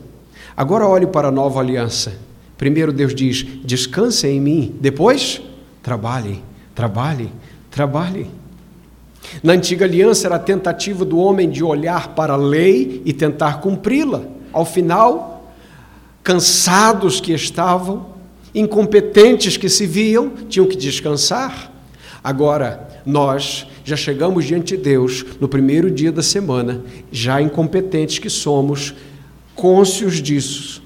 Agora 0.57 0.89
olhe 0.89 1.07
para 1.07 1.29
a 1.29 1.31
nova 1.31 1.61
aliança. 1.61 2.15
Primeiro 2.59 2.93
Deus 2.93 3.15
diz: 3.15 3.47
descansem 3.65 4.39
em 4.39 4.41
mim. 4.41 4.75
Depois, 4.81 5.41
trabalhem, 5.83 6.43
trabalhem, 6.75 7.31
trabalhem. 7.71 8.31
Na 9.43 9.53
antiga 9.53 9.85
aliança 9.85 10.27
era 10.27 10.37
a 10.37 10.41
tentativa 10.41 11.05
do 11.05 11.19
homem 11.19 11.49
de 11.49 11.63
olhar 11.63 12.15
para 12.15 12.33
a 12.33 12.37
lei 12.37 13.03
e 13.05 13.13
tentar 13.13 13.61
cumpri-la. 13.61 14.23
Ao 14.53 14.65
final, 14.65 15.55
cansados 16.23 17.21
que 17.21 17.33
estavam, 17.33 18.07
incompetentes 18.55 19.57
que 19.57 19.69
se 19.69 19.87
viam, 19.87 20.31
tinham 20.49 20.67
que 20.67 20.77
descansar. 20.77 21.71
Agora, 22.25 22.89
nós 23.07 23.67
já 23.85 23.97
chegamos 23.97 24.45
diante 24.45 24.77
de 24.77 24.83
Deus 24.83 25.25
no 25.41 25.49
primeiro 25.49 25.91
dia 25.91 26.13
da 26.13 26.23
semana, 26.23 26.83
já 27.11 27.41
incompetentes 27.41 28.19
que 28.19 28.29
somos, 28.29 28.95
cônscios 29.55 30.21
disso, 30.21 30.83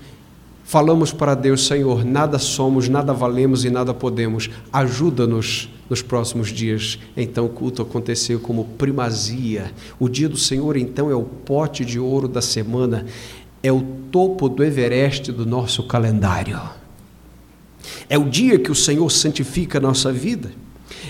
falamos 0.64 1.12
para 1.12 1.34
Deus: 1.34 1.66
Senhor, 1.66 2.04
nada 2.04 2.38
somos, 2.38 2.88
nada 2.88 3.12
valemos 3.12 3.64
e 3.64 3.70
nada 3.70 3.94
podemos, 3.94 4.50
ajuda-nos 4.72 5.68
nos 5.88 6.02
próximos 6.02 6.48
dias. 6.48 6.98
Então 7.16 7.46
o 7.46 7.50
culto 7.50 7.82
aconteceu 7.82 8.40
como 8.40 8.64
primazia. 8.64 9.72
O 9.98 10.08
dia 10.08 10.28
do 10.28 10.36
Senhor, 10.36 10.76
então, 10.76 11.10
é 11.10 11.14
o 11.14 11.22
pote 11.22 11.84
de 11.84 11.98
ouro 11.98 12.26
da 12.26 12.42
semana, 12.42 13.06
é 13.62 13.72
o 13.72 13.82
topo 14.10 14.48
do 14.48 14.64
Everest 14.64 15.30
do 15.32 15.46
nosso 15.46 15.82
calendário. 15.84 16.60
É 18.08 18.18
o 18.18 18.28
dia 18.28 18.58
que 18.58 18.70
o 18.70 18.74
Senhor 18.74 19.10
santifica 19.10 19.78
a 19.78 19.80
nossa 19.80 20.12
vida. 20.12 20.52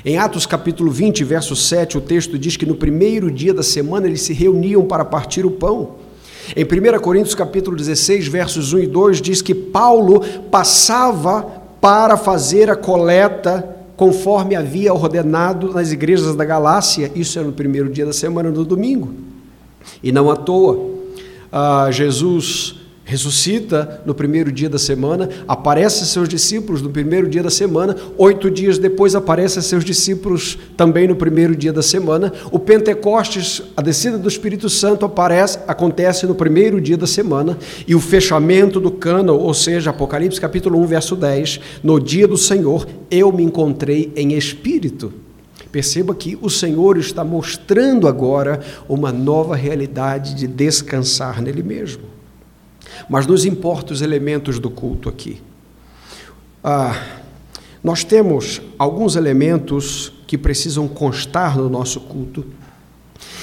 Em 0.04 0.18
Atos 0.18 0.44
capítulo 0.44 0.90
20, 0.90 1.24
verso 1.24 1.54
7, 1.54 1.98
o 1.98 2.00
texto 2.00 2.38
diz 2.38 2.56
que 2.56 2.66
no 2.66 2.74
primeiro 2.74 3.30
dia 3.30 3.54
da 3.54 3.62
semana 3.62 4.06
eles 4.06 4.22
se 4.22 4.32
reuniam 4.32 4.84
para 4.84 5.04
partir 5.04 5.46
o 5.46 5.50
pão. 5.50 5.96
Em 6.54 6.64
1 6.64 7.00
Coríntios 7.00 7.34
capítulo 7.34 7.76
16, 7.76 8.28
versos 8.28 8.72
1 8.72 8.78
e 8.80 8.86
2, 8.86 9.20
diz 9.20 9.40
que 9.40 9.54
Paulo 9.54 10.20
passava 10.50 11.42
para 11.80 12.16
fazer 12.16 12.70
a 12.70 12.76
coleta 12.76 13.74
conforme 13.96 14.56
havia 14.56 14.92
ordenado 14.92 15.72
nas 15.72 15.92
igrejas 15.92 16.34
da 16.34 16.44
Galácia, 16.44 17.10
isso 17.14 17.38
era 17.38 17.46
no 17.46 17.52
primeiro 17.52 17.88
dia 17.88 18.04
da 18.04 18.12
semana, 18.12 18.50
no 18.50 18.64
domingo. 18.64 19.14
E 20.02 20.10
não 20.10 20.30
à 20.30 20.36
toa, 20.36 20.90
ah, 21.52 21.88
Jesus 21.90 22.76
ressuscita 23.04 24.00
no 24.06 24.14
primeiro 24.14 24.50
dia 24.50 24.68
da 24.68 24.78
semana, 24.78 25.28
aparece 25.46 26.02
a 26.02 26.06
seus 26.06 26.28
discípulos 26.28 26.80
no 26.80 26.88
primeiro 26.88 27.28
dia 27.28 27.42
da 27.42 27.50
semana, 27.50 27.94
oito 28.16 28.50
dias 28.50 28.78
depois 28.78 29.14
aparece 29.14 29.58
a 29.58 29.62
seus 29.62 29.84
discípulos 29.84 30.58
também 30.76 31.06
no 31.06 31.14
primeiro 31.14 31.54
dia 31.54 31.72
da 31.72 31.82
semana. 31.82 32.32
O 32.50 32.58
Pentecostes, 32.58 33.62
a 33.76 33.82
descida 33.82 34.16
do 34.16 34.28
Espírito 34.28 34.70
Santo 34.70 35.04
aparece, 35.04 35.58
acontece 35.68 36.26
no 36.26 36.34
primeiro 36.34 36.80
dia 36.80 36.96
da 36.96 37.06
semana 37.06 37.58
e 37.86 37.94
o 37.94 38.00
fechamento 38.00 38.80
do 38.80 38.90
cano, 38.90 39.34
ou 39.34 39.52
seja, 39.52 39.90
Apocalipse 39.90 40.40
capítulo 40.40 40.80
1, 40.80 40.86
verso 40.86 41.14
10, 41.14 41.60
no 41.82 42.00
dia 42.00 42.26
do 42.26 42.38
Senhor 42.38 42.86
eu 43.10 43.30
me 43.30 43.42
encontrei 43.42 44.12
em 44.16 44.32
espírito. 44.32 45.12
Perceba 45.70 46.14
que 46.14 46.38
o 46.40 46.48
Senhor 46.48 46.96
está 46.96 47.24
mostrando 47.24 48.08
agora 48.08 48.60
uma 48.88 49.12
nova 49.12 49.56
realidade 49.56 50.34
de 50.34 50.46
descansar 50.46 51.42
nele 51.42 51.62
mesmo. 51.62 52.13
Mas 53.08 53.26
nos 53.26 53.44
importa 53.44 53.92
os 53.92 54.02
elementos 54.02 54.58
do 54.58 54.70
culto 54.70 55.08
aqui. 55.08 55.40
Ah, 56.62 56.98
nós 57.82 58.02
temos 58.02 58.62
alguns 58.78 59.16
elementos 59.16 60.12
que 60.26 60.38
precisam 60.38 60.88
constar 60.88 61.58
no 61.58 61.68
nosso 61.68 62.00
culto. 62.00 62.44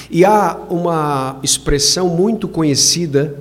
E 0.09 0.25
há 0.25 0.59
uma 0.69 1.39
expressão 1.43 2.09
muito 2.09 2.47
conhecida, 2.47 3.37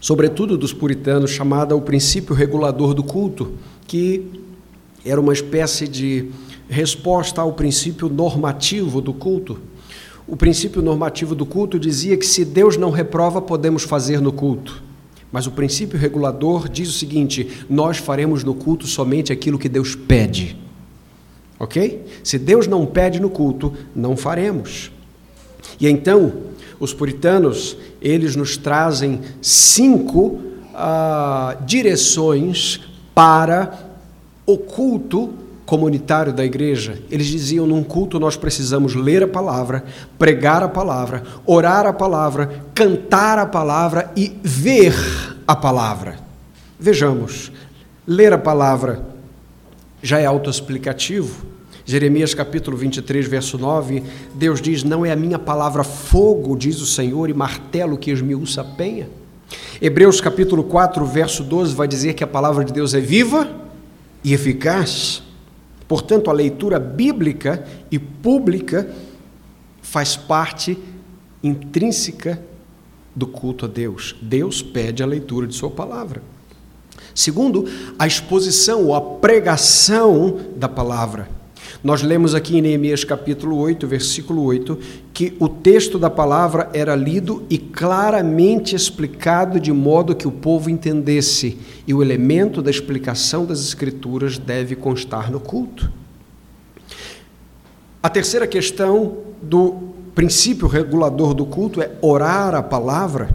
sobretudo 0.00 0.56
dos 0.56 0.72
puritanos, 0.72 1.30
chamada 1.30 1.76
o 1.76 1.82
princípio 1.82 2.34
regulador 2.34 2.94
do 2.94 3.04
culto, 3.04 3.52
que 3.86 4.42
era 5.04 5.20
uma 5.20 5.32
espécie 5.32 5.86
de 5.86 6.30
resposta 6.68 7.40
ao 7.40 7.52
princípio 7.52 8.08
normativo 8.08 9.00
do 9.00 9.12
culto. 9.12 9.58
O 10.26 10.36
princípio 10.36 10.82
normativo 10.82 11.34
do 11.34 11.46
culto 11.46 11.78
dizia 11.78 12.16
que 12.16 12.26
se 12.26 12.44
Deus 12.44 12.76
não 12.76 12.90
reprova, 12.90 13.40
podemos 13.40 13.84
fazer 13.84 14.20
no 14.20 14.32
culto. 14.32 14.82
Mas 15.30 15.46
o 15.46 15.52
princípio 15.52 15.98
regulador 15.98 16.68
diz 16.68 16.88
o 16.88 16.92
seguinte: 16.92 17.64
nós 17.68 17.98
faremos 17.98 18.42
no 18.42 18.54
culto 18.54 18.86
somente 18.86 19.32
aquilo 19.32 19.58
que 19.58 19.68
Deus 19.68 19.94
pede. 19.94 20.56
Ok? 21.58 22.04
Se 22.24 22.38
Deus 22.38 22.66
não 22.66 22.84
pede 22.84 23.20
no 23.20 23.30
culto, 23.30 23.72
não 23.94 24.16
faremos. 24.16 24.90
E 25.80 25.86
então, 25.86 26.32
os 26.80 26.92
puritanos, 26.92 27.76
eles 28.00 28.34
nos 28.34 28.56
trazem 28.56 29.20
cinco 29.40 30.40
ah, 30.74 31.56
direções 31.64 32.80
para 33.14 33.96
o 34.44 34.58
culto 34.58 35.32
comunitário 35.66 36.32
da 36.32 36.44
igreja, 36.44 37.02
eles 37.10 37.26
diziam: 37.26 37.66
num 37.66 37.82
culto 37.82 38.18
nós 38.18 38.36
precisamos 38.36 38.94
ler 38.94 39.24
a 39.24 39.28
palavra, 39.28 39.84
pregar 40.16 40.62
a 40.62 40.68
palavra, 40.68 41.24
orar 41.44 41.84
a 41.84 41.92
palavra, 41.92 42.62
cantar 42.72 43.38
a 43.38 43.44
palavra 43.44 44.10
e 44.16 44.34
ver 44.42 44.94
a 45.46 45.54
palavra. 45.54 46.16
Vejamos, 46.78 47.52
ler 48.06 48.32
a 48.32 48.38
palavra 48.38 49.04
já 50.02 50.20
é 50.20 50.24
autoexplicativo. 50.24 51.44
Jeremias 51.84 52.34
capítulo 52.34 52.76
23, 52.76 53.28
verso 53.28 53.58
9, 53.58 54.02
Deus 54.34 54.60
diz: 54.60 54.82
Não 54.82 55.04
é 55.04 55.12
a 55.12 55.16
minha 55.16 55.38
palavra 55.38 55.84
fogo, 55.84 56.56
diz 56.56 56.80
o 56.80 56.86
Senhor, 56.86 57.28
e 57.28 57.34
martelo 57.34 57.98
que 57.98 58.10
esmiuça 58.10 58.60
a 58.60 58.64
penha. 58.64 59.08
Hebreus 59.80 60.20
capítulo 60.20 60.64
4, 60.64 61.04
verso 61.06 61.44
12 61.44 61.74
vai 61.74 61.86
dizer 61.86 62.14
que 62.14 62.24
a 62.24 62.26
palavra 62.26 62.64
de 62.64 62.72
Deus 62.72 62.94
é 62.94 63.00
viva 63.00 63.48
e 64.24 64.32
eficaz. 64.32 65.22
Portanto, 65.88 66.30
a 66.30 66.32
leitura 66.32 66.78
bíblica 66.78 67.66
e 67.90 67.98
pública 67.98 68.88
faz 69.80 70.16
parte 70.16 70.76
intrínseca 71.42 72.42
do 73.14 73.26
culto 73.26 73.64
a 73.64 73.68
Deus. 73.68 74.16
Deus 74.20 74.62
pede 74.62 75.02
a 75.02 75.06
leitura 75.06 75.46
de 75.46 75.54
Sua 75.54 75.70
palavra. 75.70 76.22
Segundo, 77.14 77.64
a 77.98 78.06
exposição 78.06 78.84
ou 78.84 78.94
a 78.94 79.00
pregação 79.00 80.38
da 80.56 80.68
palavra. 80.68 81.28
Nós 81.86 82.02
lemos 82.02 82.34
aqui 82.34 82.58
em 82.58 82.62
Neemias 82.62 83.04
capítulo 83.04 83.56
8, 83.58 83.86
versículo 83.86 84.42
8, 84.42 84.76
que 85.14 85.36
o 85.38 85.48
texto 85.48 86.00
da 86.00 86.10
palavra 86.10 86.68
era 86.74 86.96
lido 86.96 87.44
e 87.48 87.58
claramente 87.58 88.74
explicado 88.74 89.60
de 89.60 89.72
modo 89.72 90.16
que 90.16 90.26
o 90.26 90.32
povo 90.32 90.68
entendesse, 90.68 91.56
e 91.86 91.94
o 91.94 92.02
elemento 92.02 92.60
da 92.60 92.72
explicação 92.72 93.46
das 93.46 93.60
Escrituras 93.60 94.36
deve 94.36 94.74
constar 94.74 95.30
no 95.30 95.38
culto. 95.38 95.88
A 98.02 98.08
terceira 98.08 98.48
questão 98.48 99.18
do 99.40 99.76
princípio 100.12 100.66
regulador 100.66 101.34
do 101.34 101.46
culto 101.46 101.80
é 101.80 101.92
orar 102.02 102.52
a 102.56 102.64
palavra. 102.64 103.30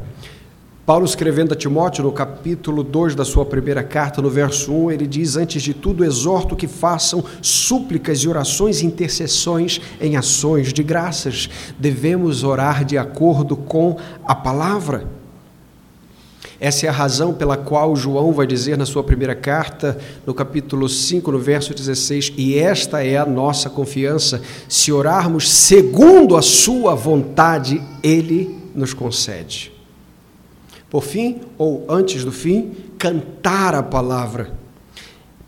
Paulo, 0.84 1.06
escrevendo 1.06 1.54
a 1.54 1.56
Timóteo, 1.56 2.04
no 2.04 2.12
capítulo 2.12 2.84
2 2.84 3.14
da 3.14 3.24
sua 3.24 3.46
primeira 3.46 3.84
carta, 3.84 4.20
no 4.20 4.32
verso 4.32 4.74
1, 4.74 4.92
ele 4.92 5.06
diz: 5.06 5.36
Antes 5.36 5.62
de 5.62 5.76
tudo, 5.76 6.04
exorto 6.04 6.56
que 6.56 6.68
façam 6.68 7.24
súplicas 7.40 8.20
e 8.20 8.28
orações 8.28 8.82
e 8.82 8.88
intercessões 8.88 9.80
em 10.02 10.18
ações 10.18 10.74
de 10.74 10.82
graças. 10.82 11.48
Devemos 11.78 12.44
orar 12.44 12.84
de 12.84 12.98
acordo 12.98 13.56
com 13.56 13.96
a 14.26 14.34
palavra. 14.34 15.08
Essa 16.60 16.88
é 16.88 16.90
a 16.90 16.94
razão 16.94 17.32
pela 17.32 17.58
qual 17.58 17.96
João 17.96 18.34
vai 18.34 18.48
dizer 18.48 18.76
na 18.76 18.86
sua 18.86 19.04
primeira 19.04 19.36
carta, 19.36 20.00
no 20.26 20.34
capítulo 20.34 20.90
5, 20.90 21.32
no 21.32 21.40
verso 21.40 21.76
16: 21.76 22.34
E 22.38 22.58
esta 22.58 23.04
é 23.04 23.18
a 23.18 23.26
nossa 23.26 23.70
confiança, 23.70 24.42
se 24.68 24.92
orarmos 24.92 25.48
segundo 25.48 26.36
a 26.36 26.42
Sua 26.42 26.96
vontade, 26.96 27.80
Ele 28.02 28.60
nos 28.74 28.96
concede. 28.96 29.71
Por 30.92 31.04
fim, 31.04 31.40
ou 31.58 31.86
antes 31.88 32.26
do 32.26 32.34
fim, 32.34 32.72
cantar 32.98 33.74
a 33.74 33.82
palavra. 33.82 34.52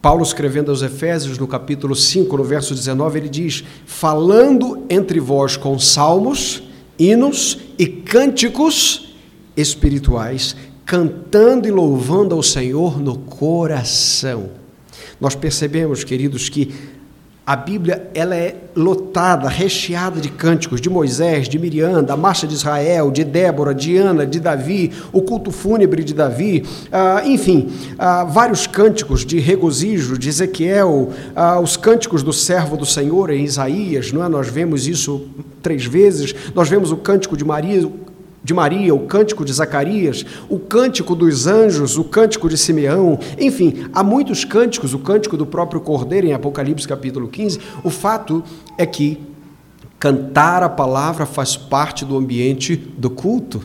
Paulo, 0.01 0.23
escrevendo 0.23 0.71
aos 0.71 0.81
Efésios, 0.81 1.37
no 1.37 1.45
capítulo 1.45 1.97
5, 1.97 2.37
no 2.37 2.45
verso 2.45 2.73
19, 2.73 3.19
ele 3.19 3.27
diz: 3.27 3.61
Falando 3.85 4.85
entre 4.89 5.19
vós 5.19 5.57
com 5.57 5.77
salmos, 5.77 6.63
hinos 6.97 7.59
e 7.77 7.85
cânticos 7.85 9.13
espirituais, 9.55 10.55
cantando 10.85 11.67
e 11.67 11.71
louvando 11.71 12.33
ao 12.33 12.41
Senhor 12.41 12.97
no 12.97 13.17
coração. 13.17 14.49
Nós 15.19 15.35
percebemos, 15.35 16.05
queridos, 16.05 16.47
que 16.47 16.73
a 17.45 17.57
Bíblia 17.57 18.09
ela 18.13 18.35
é 18.35 18.55
lotada, 18.73 19.49
recheada 19.49 20.21
de 20.21 20.29
cânticos 20.29 20.79
de 20.79 20.89
Moisés, 20.89 21.49
de 21.49 21.59
Miriam, 21.59 22.01
da 22.01 22.15
marcha 22.15 22.47
de 22.47 22.53
Israel, 22.53 23.11
de 23.11 23.23
Débora, 23.25 23.75
de 23.75 23.97
Ana, 23.97 24.25
de 24.25 24.39
Davi, 24.39 24.91
o 25.11 25.21
culto 25.21 25.51
fúnebre 25.51 26.03
de 26.05 26.13
Davi, 26.13 26.63
ah, 26.89 27.21
enfim, 27.25 27.69
ah, 27.99 28.23
vários 28.23 28.65
cânticos 28.65 29.25
de 29.25 29.39
regozijo 29.39 30.17
de 30.17 30.29
Ezequiel, 30.29 31.11
ah, 31.35 31.59
os 31.59 31.75
cânticos 31.75 32.23
do 32.23 32.31
servo 32.31 32.77
do 32.77 32.85
Senhor 32.85 33.29
em 33.29 33.43
Isaías, 33.43 34.13
não 34.13 34.23
é? 34.23 34.29
Nós 34.29 34.47
vemos 34.47 34.87
isso 34.87 35.27
três 35.61 35.85
vezes. 35.85 36.35
Nós 36.53 36.69
vemos 36.69 36.91
o 36.91 36.97
cântico 36.97 37.35
de 37.35 37.43
Maria, 37.43 37.89
de 38.43 38.53
Maria, 38.53 38.93
o 38.93 39.07
cântico 39.07 39.45
de 39.45 39.53
Zacarias, 39.53 40.25
o 40.49 40.59
cântico 40.59 41.15
dos 41.15 41.47
anjos, 41.47 41.97
o 41.97 42.03
cântico 42.03 42.49
de 42.49 42.57
Simeão, 42.57 43.17
enfim, 43.39 43.87
há 43.93 44.03
muitos 44.03 44.43
cânticos, 44.43 44.93
o 44.93 44.99
cântico 44.99 45.37
do 45.37 45.45
próprio 45.45 45.79
Cordeiro 45.79 46.27
em 46.27 46.33
Apocalipse 46.33 46.87
capítulo 46.87 47.29
15. 47.29 47.59
O 47.83 47.89
fato 47.89 48.43
é 48.77 48.85
que 48.85 49.21
cantar 49.97 50.61
a 50.61 50.67
palavra 50.67 51.25
faz 51.25 51.55
parte 51.55 52.03
do 52.03 52.17
ambiente 52.17 52.75
do 52.75 53.09
culto. 53.09 53.63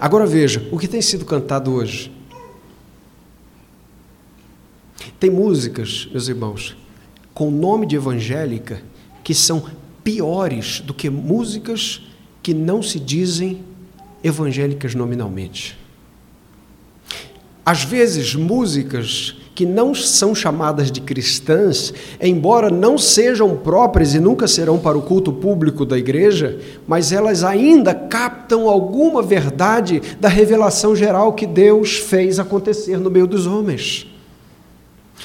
Agora 0.00 0.24
veja, 0.24 0.66
o 0.72 0.78
que 0.78 0.88
tem 0.88 1.02
sido 1.02 1.26
cantado 1.26 1.72
hoje? 1.72 2.10
Tem 5.20 5.30
músicas, 5.30 6.08
meus 6.10 6.28
irmãos, 6.28 6.76
com 7.34 7.50
nome 7.50 7.86
de 7.86 7.96
evangélica 7.96 8.82
que 9.22 9.34
são 9.34 9.64
piores 10.02 10.80
do 10.80 10.94
que 10.94 11.10
músicas 11.10 12.02
que 12.42 12.54
não 12.54 12.82
se 12.82 12.98
dizem 12.98 13.62
evangélicas 14.26 14.94
nominalmente. 14.94 15.78
Às 17.64 17.82
vezes, 17.82 18.34
músicas 18.34 19.36
que 19.56 19.64
não 19.64 19.94
são 19.94 20.34
chamadas 20.34 20.92
de 20.92 21.00
cristãs, 21.00 21.92
embora 22.20 22.68
não 22.68 22.98
sejam 22.98 23.56
próprias 23.56 24.14
e 24.14 24.20
nunca 24.20 24.46
serão 24.46 24.78
para 24.78 24.98
o 24.98 25.02
culto 25.02 25.32
público 25.32 25.86
da 25.86 25.96
igreja, 25.96 26.60
mas 26.86 27.10
elas 27.10 27.42
ainda 27.42 27.94
captam 27.94 28.68
alguma 28.68 29.22
verdade 29.22 30.02
da 30.20 30.28
revelação 30.28 30.94
geral 30.94 31.32
que 31.32 31.46
Deus 31.46 31.96
fez 31.96 32.38
acontecer 32.38 32.98
no 32.98 33.10
meio 33.10 33.26
dos 33.26 33.46
homens. 33.46 34.06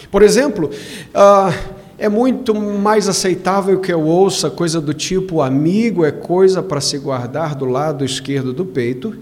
Por 0.10 0.24
exemplo, 0.24 0.70
uh, 1.14 1.81
é 2.02 2.10
muito 2.10 2.56
mais 2.56 3.08
aceitável 3.08 3.80
que 3.80 3.94
eu 3.94 4.02
ouça 4.02 4.50
coisa 4.50 4.82
do 4.82 4.92
tipo 4.92 5.40
amigo 5.40 6.04
é 6.04 6.12
coisa 6.12 6.64
para 6.64 6.82
se 6.82 6.98
guardar 6.98 7.54
do 7.54 7.66
lado 7.66 8.04
esquerdo 8.04 8.52
do 8.52 8.66
peito. 8.66 9.16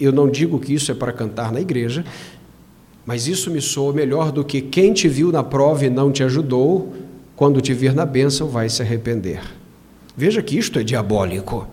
Eu 0.00 0.10
não 0.10 0.28
digo 0.28 0.58
que 0.58 0.74
isso 0.74 0.90
é 0.90 0.94
para 0.96 1.12
cantar 1.12 1.52
na 1.52 1.60
igreja, 1.60 2.04
mas 3.04 3.28
isso 3.28 3.48
me 3.48 3.60
soa 3.60 3.92
melhor 3.92 4.32
do 4.32 4.44
que 4.44 4.60
quem 4.60 4.92
te 4.92 5.06
viu 5.06 5.30
na 5.30 5.44
prova 5.44 5.86
e 5.86 5.88
não 5.88 6.10
te 6.10 6.24
ajudou, 6.24 6.92
quando 7.36 7.60
te 7.60 7.72
vir 7.72 7.94
na 7.94 8.04
bênção 8.04 8.48
vai 8.48 8.68
se 8.68 8.82
arrepender. 8.82 9.40
Veja 10.16 10.42
que 10.42 10.58
isto 10.58 10.80
é 10.80 10.82
diabólico. 10.82 11.68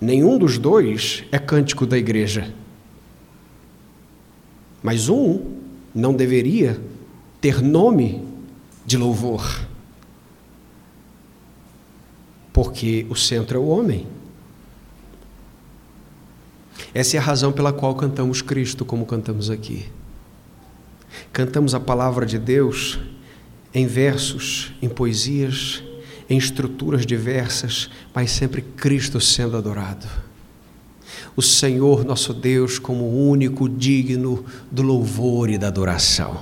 Nenhum 0.00 0.38
dos 0.38 0.58
dois 0.58 1.22
é 1.30 1.38
cântico 1.38 1.86
da 1.86 1.96
igreja. 1.96 2.52
Mas 4.82 5.08
um 5.08 5.58
não 5.94 6.14
deveria 6.14 6.80
ter 7.40 7.62
nome 7.62 8.26
de 8.84 8.96
louvor, 8.96 9.66
porque 12.52 13.06
o 13.08 13.14
centro 13.14 13.56
é 13.56 13.60
o 13.60 13.68
homem. 13.68 14.06
Essa 16.94 17.16
é 17.16 17.20
a 17.20 17.22
razão 17.22 17.52
pela 17.52 17.72
qual 17.72 17.94
cantamos 17.94 18.42
Cristo 18.42 18.84
como 18.84 19.06
cantamos 19.06 19.50
aqui. 19.50 19.86
Cantamos 21.32 21.74
a 21.74 21.80
palavra 21.80 22.24
de 22.24 22.38
Deus 22.38 22.98
em 23.74 23.86
versos, 23.86 24.72
em 24.80 24.88
poesias, 24.88 25.82
em 26.28 26.38
estruturas 26.38 27.04
diversas, 27.04 27.90
mas 28.14 28.30
sempre 28.30 28.62
Cristo 28.62 29.20
sendo 29.20 29.56
adorado 29.56 30.27
o 31.38 31.42
Senhor 31.42 32.04
nosso 32.04 32.34
Deus 32.34 32.80
como 32.80 33.30
único 33.30 33.68
digno 33.68 34.44
do 34.72 34.82
louvor 34.82 35.48
e 35.48 35.56
da 35.56 35.68
adoração. 35.68 36.40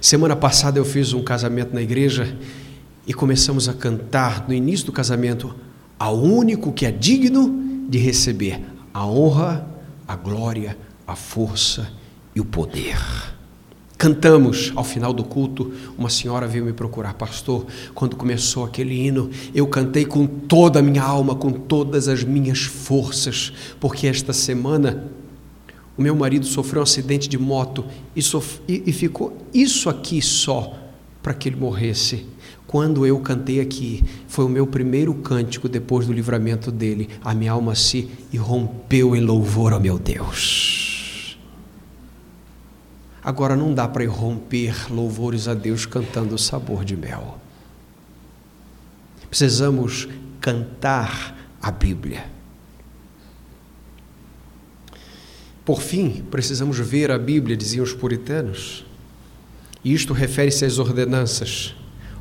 Semana 0.00 0.34
passada 0.34 0.78
eu 0.78 0.86
fiz 0.86 1.12
um 1.12 1.22
casamento 1.22 1.74
na 1.74 1.82
igreja 1.82 2.34
e 3.06 3.12
começamos 3.12 3.68
a 3.68 3.74
cantar 3.74 4.48
no 4.48 4.54
início 4.54 4.86
do 4.86 4.92
casamento 4.92 5.54
ao 5.98 6.18
único 6.18 6.72
que 6.72 6.86
é 6.86 6.90
digno 6.90 7.84
de 7.90 7.98
receber 7.98 8.62
a 8.94 9.06
honra, 9.06 9.68
a 10.08 10.16
glória, 10.16 10.78
a 11.06 11.14
força 11.14 11.92
e 12.34 12.40
o 12.40 12.44
poder. 12.46 12.96
Cantamos 14.00 14.72
ao 14.74 14.82
final 14.82 15.12
do 15.12 15.22
culto, 15.22 15.74
uma 15.98 16.08
senhora 16.08 16.48
veio 16.48 16.64
me 16.64 16.72
procurar, 16.72 17.12
pastor. 17.12 17.66
Quando 17.94 18.16
começou 18.16 18.64
aquele 18.64 18.94
hino, 18.98 19.28
eu 19.54 19.66
cantei 19.66 20.06
com 20.06 20.26
toda 20.26 20.78
a 20.78 20.82
minha 20.82 21.02
alma, 21.02 21.34
com 21.34 21.52
todas 21.52 22.08
as 22.08 22.24
minhas 22.24 22.62
forças, 22.62 23.52
porque 23.78 24.06
esta 24.06 24.32
semana 24.32 25.04
o 25.98 26.02
meu 26.02 26.16
marido 26.16 26.46
sofreu 26.46 26.80
um 26.80 26.84
acidente 26.84 27.28
de 27.28 27.36
moto 27.36 27.84
e, 28.16 28.22
sof... 28.22 28.62
e 28.66 28.90
ficou 28.90 29.36
isso 29.52 29.90
aqui 29.90 30.22
só 30.22 30.72
para 31.22 31.34
que 31.34 31.50
ele 31.50 31.56
morresse. 31.56 32.24
Quando 32.66 33.04
eu 33.04 33.20
cantei 33.20 33.60
aqui, 33.60 34.02
foi 34.26 34.46
o 34.46 34.48
meu 34.48 34.66
primeiro 34.66 35.12
cântico 35.12 35.68
depois 35.68 36.06
do 36.06 36.14
livramento 36.14 36.72
dele. 36.72 37.10
A 37.22 37.34
minha 37.34 37.52
alma 37.52 37.74
se 37.74 38.08
irrompeu 38.32 39.14
em 39.14 39.20
louvor 39.20 39.74
ao 39.74 39.80
meu 39.80 39.98
Deus. 39.98 40.89
Agora 43.22 43.54
não 43.54 43.74
dá 43.74 43.86
para 43.86 44.04
irromper 44.04 44.92
louvores 44.92 45.46
a 45.46 45.54
Deus 45.54 45.84
cantando 45.84 46.34
o 46.34 46.38
sabor 46.38 46.84
de 46.84 46.96
mel. 46.96 47.38
Precisamos 49.28 50.08
cantar 50.40 51.36
a 51.60 51.70
Bíblia. 51.70 52.24
Por 55.64 55.82
fim, 55.82 56.24
precisamos 56.30 56.78
ver 56.78 57.10
a 57.10 57.18
Bíblia, 57.18 57.56
diziam 57.56 57.84
os 57.84 57.92
puritanos. 57.92 58.84
Isto 59.84 60.12
refere-se 60.12 60.64
às 60.64 60.78
ordenanças. 60.78 61.76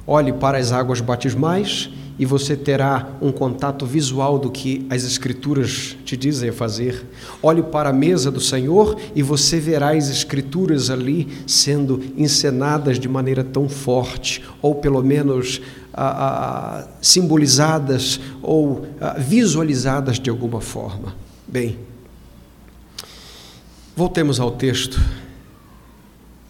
Olhe 0.05 0.33
para 0.33 0.57
as 0.57 0.71
águas 0.71 1.01
batismais 1.01 1.89
e 2.19 2.25
você 2.25 2.55
terá 2.55 3.17
um 3.21 3.31
contato 3.31 3.85
visual 3.85 4.37
do 4.37 4.51
que 4.51 4.85
as 4.89 5.05
Escrituras 5.05 5.95
te 6.03 6.17
dizem 6.17 6.49
a 6.49 6.53
fazer. 6.53 7.05
Olhe 7.41 7.63
para 7.63 7.89
a 7.89 7.93
mesa 7.93 8.29
do 8.29 8.41
Senhor 8.41 8.99
e 9.15 9.23
você 9.23 9.57
verá 9.57 9.91
as 9.91 10.09
Escrituras 10.09 10.89
ali 10.89 11.29
sendo 11.47 12.03
encenadas 12.17 12.99
de 12.99 13.07
maneira 13.07 13.41
tão 13.41 13.69
forte, 13.69 14.43
ou 14.61 14.75
pelo 14.75 15.01
menos 15.01 15.61
ah, 15.93 16.83
ah, 16.83 16.87
simbolizadas 17.01 18.19
ou 18.41 18.85
ah, 18.99 19.15
visualizadas 19.17 20.19
de 20.19 20.29
alguma 20.29 20.59
forma. 20.59 21.15
Bem, 21.47 21.79
voltemos 23.95 24.41
ao 24.41 24.51
texto. 24.51 24.99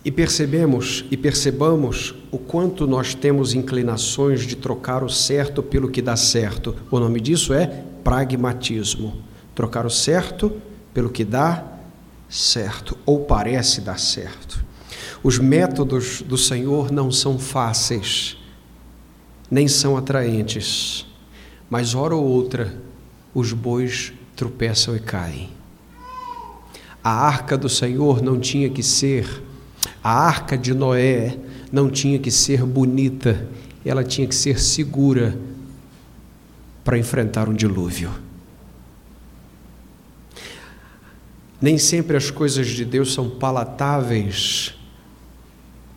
E 0.03 0.11
percebemos 0.11 1.05
e 1.11 1.17
percebamos 1.17 2.15
o 2.31 2.37
quanto 2.37 2.87
nós 2.87 3.13
temos 3.13 3.53
inclinações 3.53 4.47
de 4.47 4.55
trocar 4.55 5.03
o 5.03 5.09
certo 5.09 5.61
pelo 5.61 5.89
que 5.89 6.01
dá 6.01 6.15
certo. 6.15 6.75
O 6.89 6.99
nome 6.99 7.19
disso 7.19 7.53
é 7.53 7.83
pragmatismo. 8.03 9.21
Trocar 9.53 9.85
o 9.85 9.89
certo 9.89 10.53
pelo 10.93 11.09
que 11.09 11.25
dá 11.25 11.65
certo 12.29 12.97
ou 13.05 13.25
parece 13.25 13.81
dar 13.81 13.99
certo. 13.99 14.63
Os 15.21 15.37
métodos 15.37 16.21
do 16.21 16.37
Senhor 16.37 16.91
não 16.91 17.11
são 17.11 17.37
fáceis, 17.37 18.37
nem 19.51 19.67
são 19.67 19.97
atraentes, 19.97 21.05
mas 21.69 21.93
hora 21.93 22.15
ou 22.15 22.23
outra 22.23 22.73
os 23.33 23.51
bois 23.51 24.13
tropeçam 24.35 24.95
e 24.95 24.99
caem. 24.99 25.49
A 27.03 27.11
arca 27.11 27.57
do 27.57 27.67
Senhor 27.67 28.21
não 28.21 28.39
tinha 28.39 28.69
que 28.69 28.81
ser 28.81 29.43
a 30.03 30.11
arca 30.11 30.57
de 30.57 30.73
Noé 30.73 31.37
não 31.71 31.89
tinha 31.89 32.17
que 32.19 32.31
ser 32.31 32.63
bonita, 32.63 33.47
ela 33.85 34.03
tinha 34.03 34.27
que 34.27 34.35
ser 34.35 34.59
segura 34.59 35.37
para 36.83 36.97
enfrentar 36.97 37.47
um 37.47 37.53
dilúvio. 37.53 38.11
Nem 41.61 41.77
sempre 41.77 42.15
as 42.15 42.31
coisas 42.31 42.67
de 42.67 42.85
Deus 42.85 43.13
são 43.13 43.29
palatáveis 43.29 44.73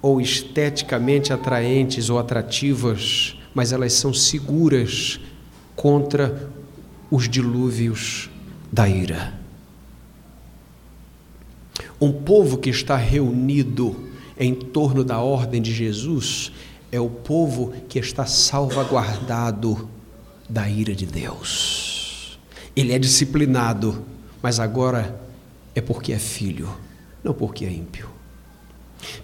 ou 0.00 0.20
esteticamente 0.20 1.32
atraentes 1.32 2.10
ou 2.10 2.18
atrativas, 2.18 3.38
mas 3.54 3.72
elas 3.72 3.92
são 3.92 4.12
seguras 4.12 5.20
contra 5.76 6.50
os 7.08 7.28
dilúvios 7.28 8.28
da 8.72 8.88
ira. 8.88 9.41
Um 12.02 12.10
povo 12.10 12.58
que 12.58 12.68
está 12.68 12.96
reunido 12.96 13.94
em 14.36 14.52
torno 14.52 15.04
da 15.04 15.20
ordem 15.20 15.62
de 15.62 15.72
Jesus 15.72 16.50
é 16.90 16.98
o 16.98 17.08
povo 17.08 17.72
que 17.88 17.96
está 17.96 18.26
salvaguardado 18.26 19.88
da 20.48 20.68
ira 20.68 20.96
de 20.96 21.06
Deus. 21.06 22.40
Ele 22.74 22.92
é 22.92 22.98
disciplinado, 22.98 24.04
mas 24.42 24.58
agora 24.58 25.16
é 25.76 25.80
porque 25.80 26.12
é 26.12 26.18
filho, 26.18 26.68
não 27.22 27.32
porque 27.32 27.64
é 27.64 27.70
ímpio. 27.70 28.08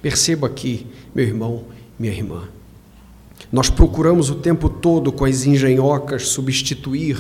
Perceba 0.01 0.47
aqui, 0.47 0.87
meu 1.13 1.27
irmão, 1.27 1.65
minha 1.99 2.13
irmã, 2.13 2.47
nós 3.51 3.69
procuramos 3.69 4.31
o 4.31 4.37
tempo 4.37 4.69
todo 4.69 5.11
com 5.11 5.25
as 5.25 5.45
engenhocas 5.45 6.29
substituir 6.29 7.19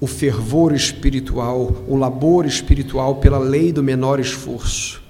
o 0.00 0.06
fervor 0.06 0.72
espiritual, 0.72 1.84
o 1.86 1.94
labor 1.94 2.46
espiritual 2.46 3.16
pela 3.16 3.38
lei 3.38 3.70
do 3.70 3.82
menor 3.82 4.18
esforço. 4.18 5.02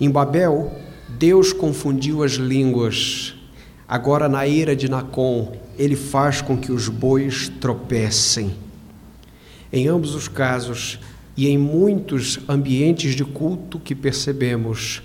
Em 0.00 0.10
Babel, 0.10 0.72
Deus 1.08 1.52
confundiu 1.52 2.24
as 2.24 2.32
línguas. 2.32 3.34
Agora, 3.86 4.28
na 4.28 4.46
ira 4.46 4.74
de 4.74 4.88
Nacon, 4.90 5.52
ele 5.78 5.94
faz 5.94 6.42
com 6.42 6.58
que 6.58 6.72
os 6.72 6.88
bois 6.88 7.48
tropecem. 7.60 8.52
Em 9.72 9.86
ambos 9.86 10.16
os 10.16 10.26
casos, 10.26 10.98
e 11.36 11.48
em 11.48 11.56
muitos 11.56 12.40
ambientes 12.48 13.14
de 13.14 13.24
culto 13.24 13.78
que 13.78 13.94
percebemos, 13.94 15.02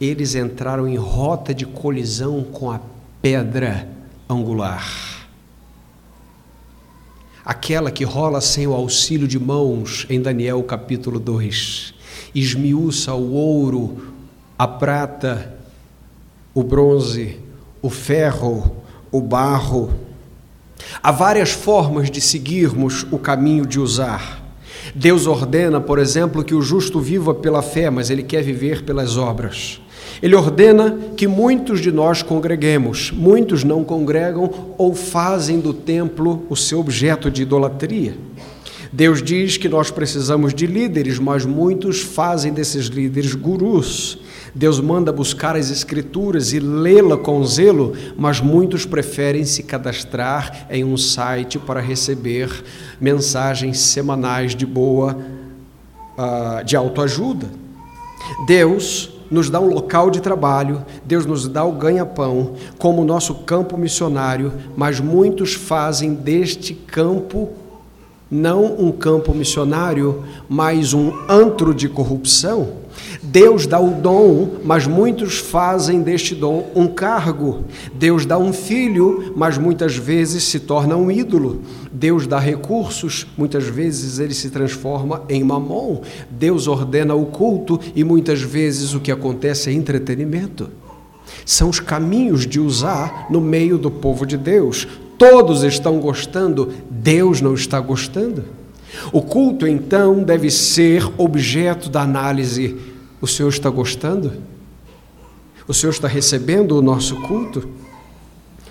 eles 0.00 0.34
entraram 0.34 0.88
em 0.88 0.96
rota 0.96 1.54
de 1.54 1.64
colisão 1.64 2.42
com 2.42 2.70
a 2.70 2.80
pedra 3.22 3.88
angular 4.28 5.17
aquela 7.48 7.90
que 7.90 8.04
rola 8.04 8.42
sem 8.42 8.66
o 8.66 8.74
auxílio 8.74 9.26
de 9.26 9.38
mãos, 9.38 10.04
em 10.10 10.20
Daniel 10.20 10.62
capítulo 10.62 11.18
2. 11.18 11.94
Esmiuça 12.34 13.14
o 13.14 13.32
ouro, 13.32 14.12
a 14.58 14.68
prata, 14.68 15.56
o 16.52 16.62
bronze, 16.62 17.38
o 17.80 17.88
ferro, 17.88 18.76
o 19.10 19.22
barro. 19.22 19.90
Há 21.02 21.10
várias 21.10 21.50
formas 21.50 22.10
de 22.10 22.20
seguirmos 22.20 23.06
o 23.10 23.18
caminho 23.18 23.64
de 23.64 23.80
usar. 23.80 24.44
Deus 24.94 25.26
ordena, 25.26 25.80
por 25.80 25.98
exemplo, 25.98 26.44
que 26.44 26.54
o 26.54 26.60
justo 26.60 27.00
viva 27.00 27.34
pela 27.34 27.62
fé, 27.62 27.88
mas 27.88 28.10
ele 28.10 28.22
quer 28.22 28.42
viver 28.42 28.84
pelas 28.84 29.16
obras. 29.16 29.80
Ele 30.22 30.34
ordena 30.34 30.98
que 31.16 31.26
muitos 31.26 31.80
de 31.80 31.92
nós 31.92 32.22
congreguemos, 32.22 33.12
muitos 33.12 33.62
não 33.62 33.84
congregam 33.84 34.74
ou 34.76 34.94
fazem 34.94 35.60
do 35.60 35.72
templo 35.72 36.44
o 36.48 36.56
seu 36.56 36.80
objeto 36.80 37.30
de 37.30 37.42
idolatria. 37.42 38.14
Deus 38.92 39.22
diz 39.22 39.56
que 39.56 39.68
nós 39.68 39.90
precisamos 39.90 40.54
de 40.54 40.66
líderes, 40.66 41.18
mas 41.18 41.44
muitos 41.44 42.00
fazem 42.00 42.52
desses 42.52 42.86
líderes 42.86 43.34
gurus. 43.34 44.18
Deus 44.54 44.80
manda 44.80 45.12
buscar 45.12 45.54
as 45.54 45.70
Escrituras 45.70 46.52
e 46.52 46.58
lê-la 46.58 47.16
com 47.16 47.44
zelo, 47.44 47.94
mas 48.16 48.40
muitos 48.40 48.86
preferem 48.86 49.44
se 49.44 49.62
cadastrar 49.62 50.66
em 50.70 50.84
um 50.84 50.96
site 50.96 51.58
para 51.58 51.80
receber 51.80 52.50
mensagens 52.98 53.78
semanais 53.78 54.54
de 54.54 54.64
boa, 54.64 55.18
uh, 56.16 56.64
de 56.64 56.74
autoajuda. 56.74 57.46
Deus 58.46 59.17
nos 59.30 59.50
dá 59.50 59.60
um 59.60 59.68
local 59.68 60.10
de 60.10 60.20
trabalho, 60.20 60.84
Deus 61.04 61.26
nos 61.26 61.46
dá 61.46 61.64
o 61.64 61.72
ganha-pão 61.72 62.54
como 62.78 63.04
nosso 63.04 63.34
campo 63.34 63.76
missionário, 63.76 64.52
mas 64.76 65.00
muitos 65.00 65.54
fazem 65.54 66.14
deste 66.14 66.74
campo 66.74 67.50
não 68.30 68.64
um 68.78 68.92
campo 68.92 69.34
missionário, 69.34 70.22
mas 70.48 70.92
um 70.92 71.12
antro 71.28 71.74
de 71.74 71.88
corrupção. 71.88 72.87
Deus 73.22 73.66
dá 73.66 73.78
o 73.78 73.90
dom, 73.90 74.56
mas 74.64 74.86
muitos 74.86 75.38
fazem 75.38 76.02
deste 76.02 76.34
dom 76.34 76.70
um 76.74 76.86
cargo. 76.86 77.64
Deus 77.94 78.24
dá 78.24 78.38
um 78.38 78.52
filho, 78.52 79.32
mas 79.36 79.58
muitas 79.58 79.96
vezes 79.96 80.44
se 80.44 80.60
torna 80.60 80.96
um 80.96 81.10
ídolo. 81.10 81.60
Deus 81.92 82.26
dá 82.26 82.38
recursos, 82.38 83.26
muitas 83.36 83.64
vezes 83.64 84.18
ele 84.18 84.34
se 84.34 84.50
transforma 84.50 85.22
em 85.28 85.42
mamon. 85.42 86.02
Deus 86.30 86.66
ordena 86.66 87.14
o 87.14 87.26
culto 87.26 87.78
e 87.94 88.02
muitas 88.04 88.40
vezes 88.40 88.94
o 88.94 89.00
que 89.00 89.12
acontece 89.12 89.70
é 89.70 89.72
entretenimento. 89.72 90.70
São 91.44 91.68
os 91.68 91.80
caminhos 91.80 92.46
de 92.46 92.60
usar 92.60 93.26
no 93.30 93.40
meio 93.40 93.78
do 93.78 93.90
povo 93.90 94.26
de 94.26 94.36
Deus. 94.36 94.86
Todos 95.18 95.64
estão 95.64 95.98
gostando, 95.98 96.72
Deus 96.88 97.40
não 97.40 97.54
está 97.54 97.80
gostando. 97.80 98.57
O 99.12 99.22
culto, 99.22 99.66
então, 99.66 100.22
deve 100.22 100.50
ser 100.50 101.08
objeto 101.18 101.88
da 101.88 102.02
análise. 102.02 102.76
O 103.20 103.26
Senhor 103.26 103.48
está 103.48 103.70
gostando? 103.70 104.32
O 105.66 105.74
Senhor 105.74 105.92
está 105.92 106.08
recebendo 106.08 106.72
o 106.72 106.82
nosso 106.82 107.16
culto? 107.22 107.68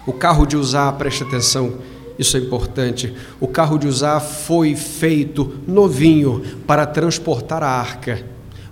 O 0.06 0.13
carro 0.13 0.45
de 0.45 0.56
usar, 0.56 0.91
preste 0.93 1.23
atenção, 1.23 1.75
isso 2.17 2.38
é 2.38 2.39
importante. 2.39 3.13
O 3.39 3.48
carro 3.48 3.77
de 3.77 3.87
usar 3.87 4.19
foi 4.19 4.75
feito 4.75 5.54
novinho 5.67 6.41
para 6.65 6.85
transportar 6.85 7.62
a 7.62 7.69
arca. 7.69 8.25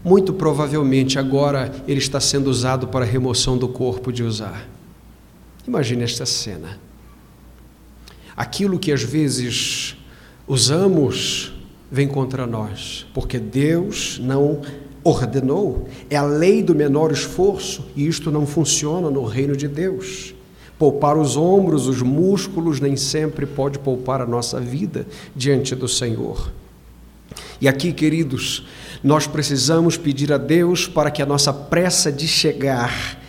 Muito 0.03 0.34
provavelmente 0.34 1.19
agora 1.19 1.74
ele 1.88 1.99
está 1.99 2.19
sendo 2.19 2.49
usado 2.49 2.88
para 2.88 3.05
remoção 3.05 3.57
do 3.57 3.67
corpo 3.67 4.11
de 4.11 4.24
usar. 4.24 4.67
Imagine 5.67 6.03
esta 6.03 6.26
cena 6.26 6.86
aquilo 8.36 8.78
que 8.78 8.91
às 8.91 9.03
vezes 9.03 9.95
usamos 10.47 11.53
vem 11.91 12.07
contra 12.07 12.45
nós, 12.45 13.05
porque 13.13 13.39
Deus 13.39 14.19
não 14.21 14.61
ordenou, 15.03 15.87
é 16.09 16.15
a 16.17 16.23
lei 16.23 16.63
do 16.63 16.73
menor 16.73 17.11
esforço 17.11 17.85
e 17.95 18.07
isto 18.07 18.31
não 18.31 18.45
funciona 18.45 19.09
no 19.09 19.23
reino 19.23 19.55
de 19.55 19.67
Deus. 19.67 20.33
Poupar 20.79 21.17
os 21.17 21.37
ombros, 21.37 21.87
os 21.87 22.01
músculos, 22.01 22.79
nem 22.79 22.97
sempre 22.97 23.45
pode 23.45 23.79
poupar 23.79 24.19
a 24.19 24.25
nossa 24.25 24.59
vida 24.59 25.07
diante 25.35 25.73
do 25.75 25.87
Senhor. 25.87 26.51
E 27.61 27.67
aqui, 27.67 27.93
queridos, 27.93 28.65
Nós 29.03 29.27
precisamos 29.27 29.97
pedir 29.97 30.33
a 30.33 30.37
Deus 30.37 30.87
para 30.87 31.11
que 31.11 31.21
a 31.21 31.25
nossa 31.27 31.53
pressa 31.53 32.11
de 32.11 32.27
chegar 32.27 33.21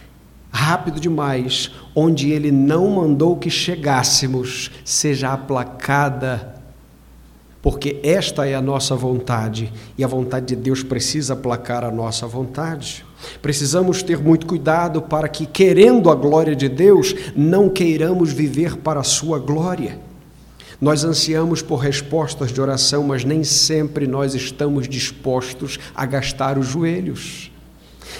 rápido 0.50 0.98
demais, 0.98 1.70
onde 1.94 2.30
Ele 2.30 2.50
não 2.50 2.88
mandou 2.88 3.36
que 3.36 3.50
chegássemos, 3.50 4.70
seja 4.82 5.34
aplacada, 5.34 6.55
porque 7.62 7.98
esta 8.02 8.46
é 8.46 8.54
a 8.54 8.62
nossa 8.62 8.94
vontade 8.94 9.72
e 9.98 10.04
a 10.04 10.07
vontade 10.07 10.46
de 10.46 10.57
Deus 10.57 10.82
precisa 10.82 11.32
aplacar 11.32 11.84
a 11.84 11.90
nossa 11.90 12.26
vontade. 12.26 13.04
Precisamos 13.42 14.02
ter 14.02 14.18
muito 14.18 14.46
cuidado 14.46 15.02
para 15.02 15.28
que, 15.28 15.46
querendo 15.46 16.11
a 16.11 16.14
glória 16.14 16.54
de 16.54 16.68
Deus, 16.68 17.14
não 17.34 17.68
queiramos 17.68 18.32
viver 18.32 18.76
para 18.76 19.00
a 19.00 19.04
sua 19.04 19.38
glória. 19.38 19.98
Nós 20.80 21.04
ansiamos 21.04 21.62
por 21.62 21.76
respostas 21.76 22.52
de 22.52 22.61
oração, 22.61 23.02
mas 23.02 23.24
nem 23.24 23.42
sempre 23.42 24.07
nós 24.07 24.34
estamos 24.34 24.88
dispostos 24.88 25.78
a 25.94 26.04
gastar 26.04 26.59
os 26.59 26.66
joelhos. 26.66 27.50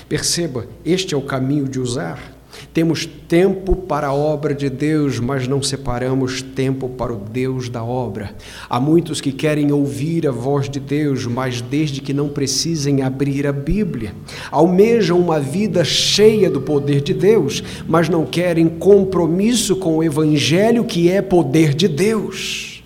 Perceba, 0.09 0.67
este 0.85 1.15
é 1.15 1.17
o 1.17 1.23
caminho 1.23 1.69
de 1.69 1.79
usar. 1.79 2.36
Temos 2.73 3.07
tempo 3.07 3.75
para 3.75 4.09
a 4.09 4.15
obra 4.15 4.55
de 4.55 4.69
Deus, 4.69 5.19
mas 5.19 5.49
não 5.49 5.63
separamos 5.63 6.43
tempo 6.43 6.89
para 6.89 7.13
o 7.13 7.17
Deus 7.17 7.69
da 7.69 7.83
obra. 7.83 8.35
Há 8.69 8.79
muitos 8.79 9.21
que 9.21 9.33
querem 9.33 9.73
ouvir 9.73 10.27
a 10.27 10.31
voz 10.31 10.69
de 10.69 10.79
Deus, 10.79 11.27
mas 11.27 11.61
desde 11.61 12.01
que 12.01 12.13
não 12.13 12.29
precisem 12.29 13.03
abrir 13.03 13.47
a 13.47 13.53
Bíblia. 13.53 14.15
Almejam 14.51 15.19
uma 15.19 15.41
vida 15.41 15.85
cheia 15.85 16.51
do 16.51 16.61
poder 16.61 17.01
de 17.01 17.15
Deus, 17.15 17.63
mas 17.89 18.09
não 18.09 18.27
querem 18.27 18.69
compromisso 18.69 19.77
com 19.77 19.97
o 19.97 20.05
Evangelho, 20.05 20.85
que 20.85 21.11
é 21.11 21.23
poder 21.23 21.73
de 21.75 21.89
Deus. 21.89 22.85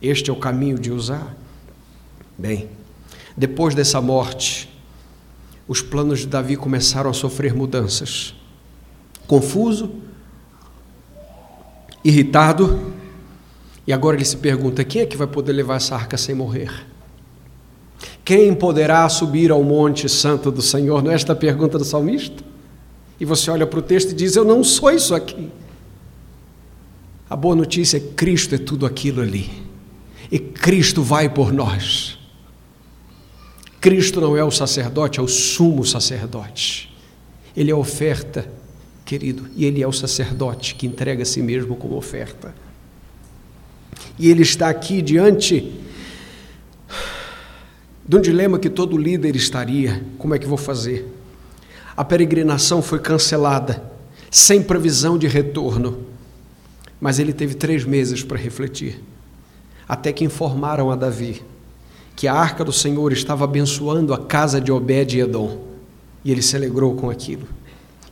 Este 0.00 0.30
é 0.30 0.32
o 0.32 0.36
caminho 0.36 0.78
de 0.78 0.90
usar. 0.90 1.36
Bem, 2.38 2.68
depois 3.36 3.74
dessa 3.74 4.00
morte, 4.00 4.70
os 5.68 5.82
planos 5.82 6.20
de 6.20 6.26
Davi 6.26 6.56
começaram 6.56 7.10
a 7.10 7.14
sofrer 7.14 7.54
mudanças 7.54 8.34
confuso, 9.26 9.90
irritado, 12.04 12.92
e 13.86 13.92
agora 13.92 14.16
ele 14.16 14.24
se 14.24 14.36
pergunta: 14.36 14.84
quem 14.84 15.02
é 15.02 15.06
que 15.06 15.16
vai 15.16 15.26
poder 15.26 15.52
levar 15.52 15.76
essa 15.76 15.94
arca 15.94 16.16
sem 16.16 16.34
morrer? 16.34 16.86
Quem 18.24 18.54
poderá 18.54 19.08
subir 19.08 19.50
ao 19.50 19.62
monte 19.62 20.08
santo 20.08 20.50
do 20.50 20.60
Senhor? 20.60 21.02
Não 21.02 21.10
é 21.10 21.14
esta 21.14 21.32
a 21.32 21.36
pergunta 21.36 21.78
do 21.78 21.84
salmista? 21.84 22.42
E 23.20 23.24
você 23.24 23.50
olha 23.50 23.66
para 23.66 23.78
o 23.78 23.82
texto 23.82 24.10
e 24.10 24.14
diz: 24.14 24.36
Eu 24.36 24.44
não 24.44 24.62
sou 24.64 24.90
isso 24.90 25.14
aqui. 25.14 25.50
A 27.28 27.34
boa 27.34 27.56
notícia 27.56 27.96
é 27.96 28.00
Cristo 28.00 28.54
é 28.54 28.58
tudo 28.58 28.86
aquilo 28.86 29.20
ali. 29.20 29.50
E 30.30 30.38
Cristo 30.38 31.02
vai 31.02 31.28
por 31.28 31.52
nós. 31.52 32.18
Cristo 33.80 34.20
não 34.20 34.36
é 34.36 34.42
o 34.42 34.50
sacerdote, 34.50 35.20
é 35.20 35.22
o 35.22 35.28
sumo 35.28 35.84
sacerdote. 35.84 36.92
Ele 37.56 37.70
é 37.70 37.74
a 37.74 37.76
oferta 37.76 38.48
querido, 39.06 39.48
e 39.56 39.64
ele 39.64 39.82
é 39.82 39.86
o 39.86 39.92
sacerdote 39.92 40.74
que 40.74 40.86
entrega 40.86 41.22
a 41.22 41.26
si 41.26 41.40
mesmo 41.40 41.76
como 41.76 41.96
oferta. 41.96 42.52
E 44.18 44.28
ele 44.28 44.42
está 44.42 44.68
aqui 44.68 45.00
diante 45.00 45.72
de 48.06 48.16
um 48.16 48.20
dilema 48.20 48.58
que 48.58 48.68
todo 48.68 48.98
líder 48.98 49.34
estaria: 49.36 50.02
como 50.18 50.34
é 50.34 50.38
que 50.38 50.46
vou 50.46 50.58
fazer? 50.58 51.10
A 51.96 52.04
peregrinação 52.04 52.82
foi 52.82 52.98
cancelada, 52.98 53.82
sem 54.30 54.62
previsão 54.62 55.16
de 55.16 55.26
retorno, 55.26 56.04
mas 57.00 57.18
ele 57.18 57.32
teve 57.32 57.54
três 57.54 57.84
meses 57.84 58.22
para 58.22 58.36
refletir, 58.36 59.00
até 59.88 60.12
que 60.12 60.24
informaram 60.24 60.90
a 60.90 60.96
Davi 60.96 61.42
que 62.16 62.26
a 62.26 62.32
arca 62.32 62.64
do 62.64 62.72
Senhor 62.72 63.12
estava 63.12 63.44
abençoando 63.44 64.14
a 64.14 64.18
casa 64.18 64.58
de 64.58 64.72
Obed-Edom, 64.72 65.66
e 66.24 66.32
ele 66.32 66.40
se 66.40 66.56
alegrou 66.56 66.96
com 66.96 67.10
aquilo. 67.10 67.46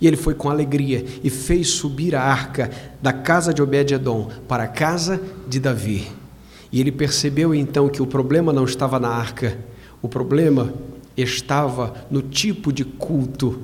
E 0.04 0.06
ele 0.06 0.18
foi 0.18 0.34
com 0.34 0.50
alegria 0.50 1.02
e 1.24 1.30
fez 1.30 1.68
subir 1.68 2.14
a 2.14 2.20
arca 2.20 2.70
da 3.00 3.10
casa 3.10 3.54
de 3.54 3.62
Obed-Edom 3.62 4.28
para 4.46 4.64
a 4.64 4.68
casa 4.68 5.18
de 5.48 5.58
Davi. 5.58 6.06
E 6.70 6.78
ele 6.78 6.92
percebeu 6.92 7.54
então 7.54 7.88
que 7.88 8.02
o 8.02 8.06
problema 8.06 8.52
não 8.52 8.66
estava 8.66 9.00
na 9.00 9.08
arca, 9.08 9.56
o 10.02 10.08
problema 10.08 10.74
estava 11.16 11.94
no 12.10 12.20
tipo 12.20 12.70
de 12.70 12.84
culto. 12.84 13.62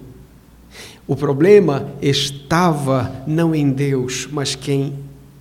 O 1.07 1.15
problema 1.15 1.93
estava 2.01 3.23
não 3.27 3.55
em 3.55 3.69
Deus, 3.69 4.27
mas 4.33 4.55
quem 4.55 4.95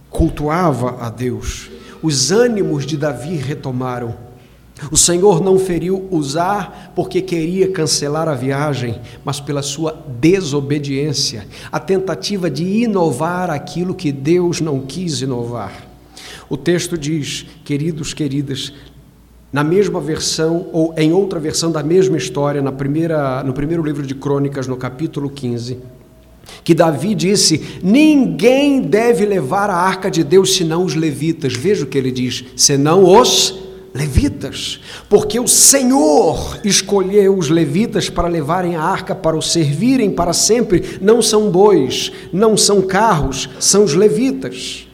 cultuava 0.10 0.98
a 1.00 1.10
Deus. 1.10 1.72
Os 2.04 2.30
ânimos 2.30 2.86
de 2.86 2.98
Davi 2.98 3.38
retomaram. 3.38 4.18
O 4.92 4.98
Senhor 4.98 5.42
não 5.44 5.60
feriu 5.60 6.08
Usar 6.10 6.94
porque 6.96 7.22
queria 7.22 7.72
cancelar 7.72 8.28
a 8.28 8.34
viagem, 8.34 9.00
mas 9.26 9.40
pela 9.40 9.62
sua 9.62 9.92
desobediência, 10.20 11.46
a 11.72 11.80
tentativa 11.80 12.50
de 12.50 12.64
inovar 12.64 13.50
aquilo 13.50 13.94
que 13.94 14.12
Deus 14.12 14.62
não 14.62 14.80
quis 14.82 15.22
inovar. 15.22 15.88
O 16.50 16.58
texto 16.58 16.98
diz, 16.98 17.46
queridos, 17.64 18.14
queridas, 18.14 18.74
na 19.52 19.64
mesma 19.64 20.00
versão 20.00 20.68
ou 20.72 20.94
em 20.98 21.12
outra 21.12 21.40
versão 21.40 21.72
da 21.72 21.84
mesma 21.84 22.18
história, 22.18 22.62
na 22.62 22.72
primeira, 22.72 23.44
no 23.44 23.54
primeiro 23.54 23.84
livro 23.84 24.06
de 24.06 24.16
Crônicas, 24.16 24.68
no 24.68 24.78
capítulo 24.78 25.30
15, 25.30 25.78
que 26.64 26.74
Davi 26.74 27.16
disse: 27.16 27.80
Ninguém 27.84 28.82
deve 28.82 29.26
levar 29.26 29.70
a 29.70 29.76
arca 29.76 30.10
de 30.10 30.24
Deus 30.24 30.56
senão 30.56 30.84
os 30.84 30.96
levitas. 30.96 31.54
Veja 31.54 31.84
o 31.84 31.88
que 31.88 31.98
ele 31.98 32.12
diz: 32.12 32.46
senão 32.56 33.04
os 33.04 33.69
levitas, 34.00 34.80
porque 35.10 35.38
o 35.40 35.48
Senhor 35.48 36.60
escolheu 36.64 37.38
os 37.38 37.50
levitas 37.50 38.10
para 38.10 38.30
levarem 38.30 38.78
a 38.78 38.82
arca 38.82 39.14
para 39.14 39.36
o 39.36 39.42
servirem 39.42 40.10
para 40.10 40.32
sempre. 40.32 40.98
Não 41.02 41.22
são 41.22 41.52
bois, 41.52 42.10
não 42.32 42.56
são 42.56 42.82
carros, 42.82 43.50
são 43.60 43.84
os 43.84 43.94
levitas. 43.94 44.88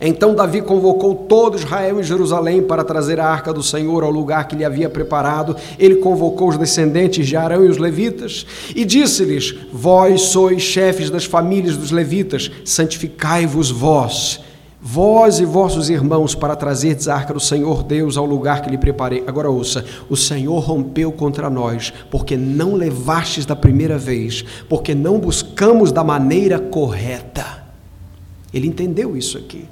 Então 0.00 0.34
Davi 0.34 0.62
convocou 0.62 1.14
todo 1.14 1.58
Israel 1.58 2.00
em 2.00 2.02
Jerusalém 2.02 2.62
para 2.62 2.84
trazer 2.84 3.20
a 3.20 3.26
arca 3.26 3.52
do 3.52 3.62
Senhor 3.62 4.02
ao 4.02 4.10
lugar 4.10 4.48
que 4.48 4.56
lhe 4.56 4.64
havia 4.64 4.88
preparado. 4.88 5.54
Ele 5.78 5.96
convocou 5.96 6.48
os 6.48 6.56
descendentes 6.56 7.26
de 7.26 7.36
Arão 7.36 7.66
e 7.66 7.68
os 7.68 7.76
levitas 7.76 8.46
e 8.74 8.84
disse-lhes: 8.86 9.54
Vós 9.70 10.22
sois 10.22 10.62
chefes 10.62 11.10
das 11.10 11.26
famílias 11.26 11.76
dos 11.76 11.90
levitas, 11.90 12.50
santificai-vos 12.64 13.70
vós 13.70 14.40
vós 14.82 15.38
e 15.40 15.44
vossos 15.44 15.90
irmãos, 15.90 16.34
para 16.34 16.56
trazerdes 16.56 17.06
a 17.06 17.14
arca 17.14 17.34
do 17.34 17.40
Senhor 17.40 17.82
Deus 17.82 18.16
ao 18.16 18.24
lugar 18.24 18.62
que 18.62 18.70
lhe 18.70 18.78
preparei. 18.78 19.22
Agora 19.26 19.50
ouça: 19.50 19.84
o 20.08 20.16
Senhor 20.16 20.58
rompeu 20.60 21.12
contra 21.12 21.50
nós, 21.50 21.92
porque 22.10 22.36
não 22.36 22.74
levastes 22.74 23.44
da 23.44 23.54
primeira 23.54 23.98
vez, 23.98 24.44
porque 24.68 24.94
não 24.94 25.18
buscamos 25.18 25.92
da 25.92 26.02
maneira 26.02 26.58
correta. 26.58 27.64
Ele 28.52 28.66
entendeu 28.66 29.16
isso 29.16 29.36
aqui. 29.36 29.68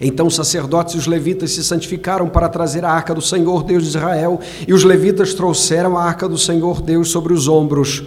Então 0.00 0.26
os 0.26 0.34
sacerdotes 0.34 0.94
e 0.94 0.98
os 0.98 1.06
levitas 1.06 1.52
se 1.52 1.64
santificaram 1.64 2.28
para 2.28 2.48
trazer 2.48 2.84
a 2.84 2.90
arca 2.90 3.14
do 3.14 3.22
Senhor 3.22 3.62
Deus 3.64 3.82
de 3.82 3.88
Israel, 3.90 4.40
e 4.66 4.72
os 4.72 4.84
levitas 4.84 5.34
trouxeram 5.34 5.96
a 5.96 6.04
arca 6.04 6.28
do 6.28 6.38
Senhor 6.38 6.80
Deus 6.80 7.10
sobre 7.10 7.32
os 7.32 7.48
ombros, 7.48 8.04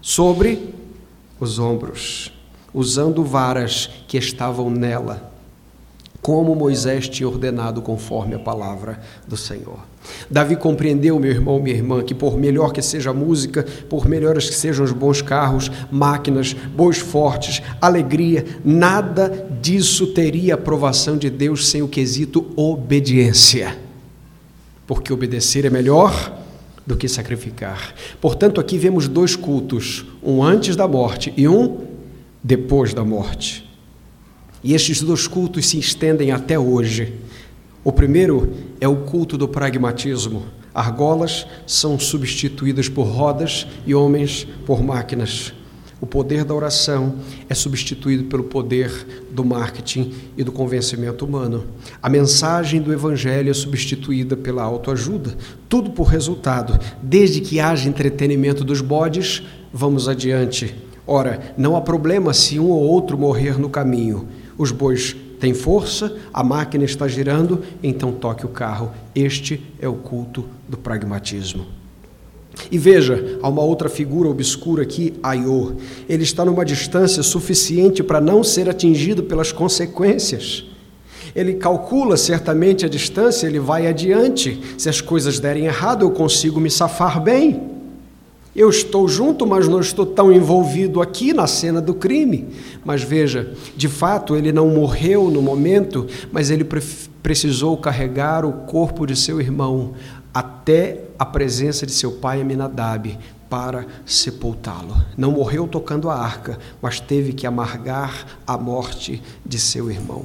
sobre 0.00 0.74
os 1.40 1.58
ombros, 1.58 2.32
usando 2.72 3.24
varas 3.24 3.90
que 4.06 4.16
estavam 4.16 4.70
nela 4.70 5.31
como 6.22 6.54
Moisés 6.54 7.08
tinha 7.08 7.28
ordenado 7.28 7.82
conforme 7.82 8.36
a 8.36 8.38
palavra 8.38 9.00
do 9.26 9.36
Senhor. 9.36 9.80
Davi 10.30 10.54
compreendeu, 10.54 11.18
meu 11.18 11.32
irmão, 11.32 11.60
minha 11.60 11.74
irmã, 11.74 12.00
que 12.02 12.14
por 12.14 12.38
melhor 12.38 12.72
que 12.72 12.80
seja 12.80 13.10
a 13.10 13.14
música, 13.14 13.66
por 13.88 14.08
melhores 14.08 14.48
que 14.48 14.54
sejam 14.54 14.84
os 14.84 14.92
bons 14.92 15.20
carros, 15.20 15.68
máquinas, 15.90 16.54
bois 16.54 16.98
fortes, 16.98 17.60
alegria, 17.80 18.46
nada 18.64 19.48
disso 19.60 20.06
teria 20.08 20.54
aprovação 20.54 21.18
de 21.18 21.28
Deus 21.28 21.68
sem 21.68 21.82
o 21.82 21.88
quesito 21.88 22.46
obediência. 22.54 23.76
Porque 24.86 25.12
obedecer 25.12 25.64
é 25.64 25.70
melhor 25.70 26.40
do 26.86 26.96
que 26.96 27.08
sacrificar. 27.08 27.94
Portanto, 28.20 28.60
aqui 28.60 28.78
vemos 28.78 29.08
dois 29.08 29.34
cultos, 29.34 30.06
um 30.22 30.42
antes 30.42 30.76
da 30.76 30.86
morte 30.86 31.32
e 31.36 31.48
um 31.48 31.80
depois 32.42 32.94
da 32.94 33.04
morte. 33.04 33.71
E 34.64 34.74
estes 34.74 35.02
dois 35.02 35.26
cultos 35.26 35.66
se 35.66 35.78
estendem 35.78 36.30
até 36.30 36.58
hoje. 36.58 37.14
O 37.82 37.90
primeiro 37.90 38.52
é 38.80 38.86
o 38.86 38.96
culto 38.96 39.36
do 39.36 39.48
pragmatismo. 39.48 40.44
Argolas 40.72 41.46
são 41.66 41.98
substituídas 41.98 42.88
por 42.88 43.02
rodas 43.02 43.66
e 43.84 43.92
homens 43.92 44.46
por 44.64 44.80
máquinas. 44.80 45.52
O 46.00 46.06
poder 46.06 46.44
da 46.44 46.54
oração 46.54 47.16
é 47.48 47.54
substituído 47.54 48.24
pelo 48.24 48.44
poder 48.44 48.90
do 49.30 49.44
marketing 49.44 50.12
e 50.36 50.44
do 50.44 50.52
convencimento 50.52 51.24
humano. 51.24 51.64
A 52.00 52.08
mensagem 52.08 52.80
do 52.80 52.92
Evangelho 52.92 53.50
é 53.50 53.54
substituída 53.54 54.36
pela 54.36 54.62
autoajuda. 54.62 55.36
Tudo 55.68 55.90
por 55.90 56.04
resultado. 56.04 56.78
Desde 57.02 57.40
que 57.40 57.58
haja 57.58 57.88
entretenimento 57.88 58.64
dos 58.64 58.80
bodes, 58.80 59.42
vamos 59.72 60.08
adiante. 60.08 60.74
Ora, 61.04 61.52
não 61.56 61.76
há 61.76 61.80
problema 61.80 62.32
se 62.32 62.60
um 62.60 62.68
ou 62.68 62.82
outro 62.82 63.18
morrer 63.18 63.58
no 63.58 63.68
caminho 63.68 64.28
os 64.62 64.70
bois 64.70 65.16
tem 65.40 65.52
força, 65.52 66.16
a 66.32 66.44
máquina 66.44 66.84
está 66.84 67.08
girando, 67.08 67.62
então 67.82 68.12
toque 68.12 68.46
o 68.46 68.48
carro. 68.48 68.92
Este 69.12 69.60
é 69.80 69.88
o 69.88 69.94
culto 69.94 70.44
do 70.68 70.78
pragmatismo. 70.78 71.66
E 72.70 72.78
veja, 72.78 73.38
há 73.42 73.48
uma 73.48 73.62
outra 73.62 73.88
figura 73.88 74.28
obscura 74.28 74.84
aqui, 74.84 75.14
Aiô. 75.20 75.72
Ele 76.08 76.22
está 76.22 76.44
numa 76.44 76.64
distância 76.64 77.24
suficiente 77.24 78.04
para 78.04 78.20
não 78.20 78.44
ser 78.44 78.68
atingido 78.68 79.24
pelas 79.24 79.50
consequências. 79.50 80.64
Ele 81.34 81.54
calcula 81.54 82.16
certamente 82.16 82.84
a 82.84 82.88
distância, 82.88 83.46
ele 83.48 83.58
vai 83.58 83.88
adiante. 83.88 84.60
Se 84.78 84.88
as 84.88 85.00
coisas 85.00 85.40
derem 85.40 85.64
errado, 85.64 86.04
eu 86.04 86.10
consigo 86.12 86.60
me 86.60 86.70
safar 86.70 87.20
bem. 87.20 87.71
Eu 88.54 88.68
estou 88.68 89.08
junto, 89.08 89.46
mas 89.46 89.66
não 89.66 89.80
estou 89.80 90.04
tão 90.04 90.30
envolvido 90.30 91.00
aqui 91.00 91.32
na 91.32 91.46
cena 91.46 91.80
do 91.80 91.94
crime. 91.94 92.48
Mas 92.84 93.02
veja, 93.02 93.54
de 93.74 93.88
fato, 93.88 94.36
ele 94.36 94.52
não 94.52 94.68
morreu 94.68 95.30
no 95.30 95.40
momento, 95.40 96.06
mas 96.30 96.50
ele 96.50 96.64
pre 96.64 96.82
precisou 97.22 97.76
carregar 97.76 98.44
o 98.44 98.52
corpo 98.66 99.06
de 99.06 99.14
seu 99.14 99.40
irmão 99.40 99.92
até 100.34 101.04
a 101.16 101.24
presença 101.24 101.86
de 101.86 101.92
seu 101.92 102.10
pai 102.10 102.40
Aminadab 102.40 103.16
para 103.48 103.86
sepultá-lo. 104.04 104.96
Não 105.16 105.30
morreu 105.30 105.68
tocando 105.68 106.10
a 106.10 106.16
arca, 106.16 106.58
mas 106.80 106.98
teve 106.98 107.32
que 107.32 107.46
amargar 107.46 108.26
a 108.44 108.58
morte 108.58 109.22
de 109.46 109.58
seu 109.58 109.88
irmão. 109.88 110.24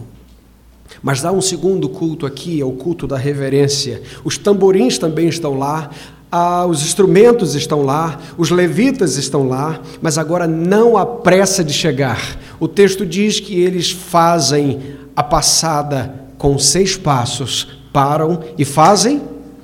Mas 1.03 1.23
há 1.25 1.31
um 1.31 1.41
segundo 1.41 1.89
culto 1.89 2.25
aqui, 2.25 2.59
é 2.59 2.65
o 2.65 2.71
culto 2.71 3.05
da 3.05 3.17
reverência. 3.17 4.01
Os 4.23 4.37
tamborins 4.37 4.97
também 4.97 5.27
estão 5.27 5.55
lá, 5.55 5.91
ah, 6.31 6.65
os 6.65 6.81
instrumentos 6.81 7.55
estão 7.55 7.83
lá, 7.83 8.19
os 8.37 8.49
levitas 8.49 9.15
estão 9.15 9.47
lá, 9.47 9.81
mas 10.01 10.17
agora 10.17 10.45
não 10.45 10.97
há 10.97 11.05
pressa 11.05 11.63
de 11.63 11.71
chegar. 11.71 12.37
O 12.59 12.67
texto 12.67 13.05
diz 13.05 13.39
que 13.39 13.59
eles 13.59 13.91
fazem 13.91 14.97
a 15.15 15.23
passada 15.23 16.27
com 16.37 16.57
seis 16.59 16.97
passos, 16.97 17.79
param 17.93 18.43
e 18.57 18.65
fazem 18.65 19.21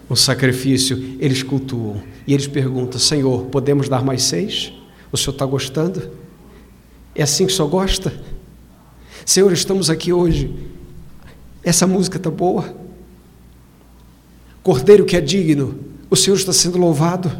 o 0.07 0.15
sacrifício, 0.15 1.17
eles 1.19 1.43
cultuam. 1.43 2.01
E 2.25 2.33
eles 2.33 2.47
perguntam: 2.47 2.99
Senhor, 2.99 3.45
podemos 3.45 3.89
dar 3.89 4.03
mais 4.03 4.23
seis? 4.23 4.73
O 5.11 5.17
Senhor 5.17 5.33
está 5.33 5.45
gostando? 5.45 6.11
É 7.13 7.23
assim 7.23 7.45
que 7.45 7.51
o 7.51 7.55
Senhor 7.55 7.67
gosta? 7.67 8.13
Senhor, 9.25 9.51
estamos 9.51 9.89
aqui 9.89 10.11
hoje. 10.11 10.53
Essa 11.63 11.85
música 11.85 12.17
está 12.17 12.29
boa. 12.29 12.73
Cordeiro 14.63 15.05
que 15.05 15.15
é 15.15 15.21
digno, 15.21 15.92
o 16.13 16.15
Senhor 16.15 16.35
está 16.35 16.53
sendo 16.53 16.77
louvado. 16.77 17.35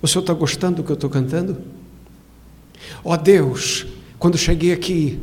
O 0.00 0.06
Senhor 0.06 0.20
está 0.20 0.32
gostando 0.32 0.76
do 0.76 0.84
que 0.84 0.92
eu 0.92 0.94
estou 0.94 1.10
cantando? 1.10 1.60
Ó 3.02 3.12
oh 3.12 3.16
Deus, 3.16 3.86
quando 4.20 4.38
cheguei 4.38 4.72
aqui, 4.72 5.18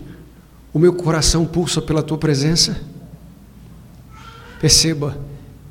o 0.73 0.77
meu 0.77 0.93
coração 0.93 1.45
pulsa 1.45 1.81
pela 1.81 2.03
tua 2.03 2.17
presença. 2.17 2.81
Perceba, 4.59 5.17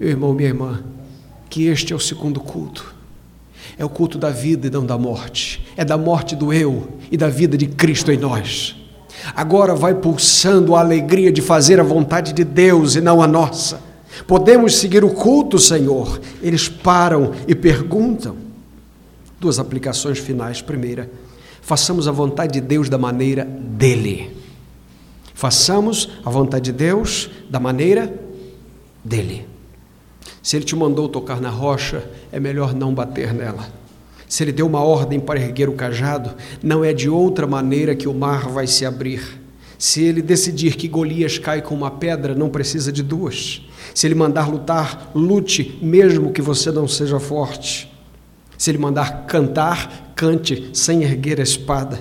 meu 0.01 0.09
irmão, 0.09 0.33
minha 0.33 0.49
irmã, 0.49 0.83
que 1.51 1.67
este 1.67 1.93
é 1.93 1.97
o 1.97 2.01
segundo 2.01 2.41
culto. 2.41 2.95
É 3.77 3.85
o 3.85 3.91
culto 3.91 4.17
da 4.17 4.31
vida 4.31 4.69
e 4.69 4.71
não 4.71 4.87
da 4.87 4.97
morte. 4.97 5.63
É 5.77 5.85
da 5.85 5.99
morte 5.99 6.35
do 6.35 6.55
eu 6.55 6.89
e 7.13 7.19
da 7.19 7.29
vida 7.29 7.55
de 7.59 7.67
Cristo 7.67 8.11
em 8.11 8.17
nós. 8.17 8.75
Agora 9.35 9.75
vai 9.75 9.95
pulsando 9.95 10.75
a 10.75 10.81
alegria 10.81 11.31
de 11.31 11.43
fazer 11.43 11.79
a 11.79 11.83
vontade 11.83 12.33
de 12.33 12.45
Deus 12.45 12.95
e 12.95 13.03
não 13.03 13.21
a 13.21 13.27
nossa. 13.27 13.95
Podemos 14.27 14.77
seguir 14.77 15.05
o 15.05 15.11
culto, 15.11 15.59
Senhor. 15.59 16.21
Eles 16.43 16.69
param 16.69 17.33
e 17.47 17.55
perguntam. 17.55 18.37
Duas 19.41 19.59
aplicações 19.59 20.19
finais. 20.19 20.63
Primeira, 20.63 21.11
façamos 21.61 22.07
a 22.07 22.13
vontade 22.13 22.55
de 22.55 22.61
Deus 22.61 22.89
da 22.89 22.99
maneira 22.99 23.45
dele. 23.45 24.37
Façamos 25.35 26.09
a 26.25 26.31
vontade 26.31 26.67
de 26.67 26.73
Deus 26.73 27.29
da 27.51 27.61
maneira 27.61 28.13
dele. 29.05 29.47
Se 30.43 30.57
ele 30.57 30.65
te 30.65 30.75
mandou 30.77 31.09
tocar 31.09 31.41
na 31.41 31.51
rocha, 31.51 32.09
é 32.33 32.41
melhor 32.41 32.75
não 32.75 32.95
bater 32.95 33.35
nela. 33.35 33.69
Se 34.29 34.43
ele 34.43 34.53
deu 34.53 34.67
uma 34.67 34.81
ordem 34.81 35.21
para 35.21 35.41
erguer 35.41 35.69
o 35.69 35.75
cajado, 35.75 36.35
não 36.63 36.85
é 36.85 36.93
de 36.93 37.09
outra 37.09 37.47
maneira 37.47 37.95
que 37.95 38.09
o 38.09 38.15
mar 38.15 38.49
vai 38.49 38.67
se 38.67 38.87
abrir. 38.87 39.41
Se 39.79 40.03
ele 40.03 40.23
decidir 40.23 40.77
que 40.77 40.89
Golias 40.89 41.39
cai 41.39 41.61
com 41.61 41.75
uma 41.75 41.91
pedra, 41.91 42.35
não 42.35 42.49
precisa 42.49 42.91
de 42.91 43.03
duas. 43.03 43.66
Se 43.97 44.07
ele 44.07 44.15
mandar 44.15 44.47
lutar, 44.47 45.11
lute, 45.15 45.79
mesmo 45.81 46.31
que 46.31 46.43
você 46.43 46.71
não 46.71 46.87
seja 46.87 47.19
forte. 47.19 47.91
Se 48.59 48.71
ele 48.71 48.77
mandar 48.77 49.25
cantar, 49.25 50.13
cante 50.15 50.69
sem 50.75 51.03
erguer 51.03 51.41
a 51.41 51.43
espada. 51.43 51.99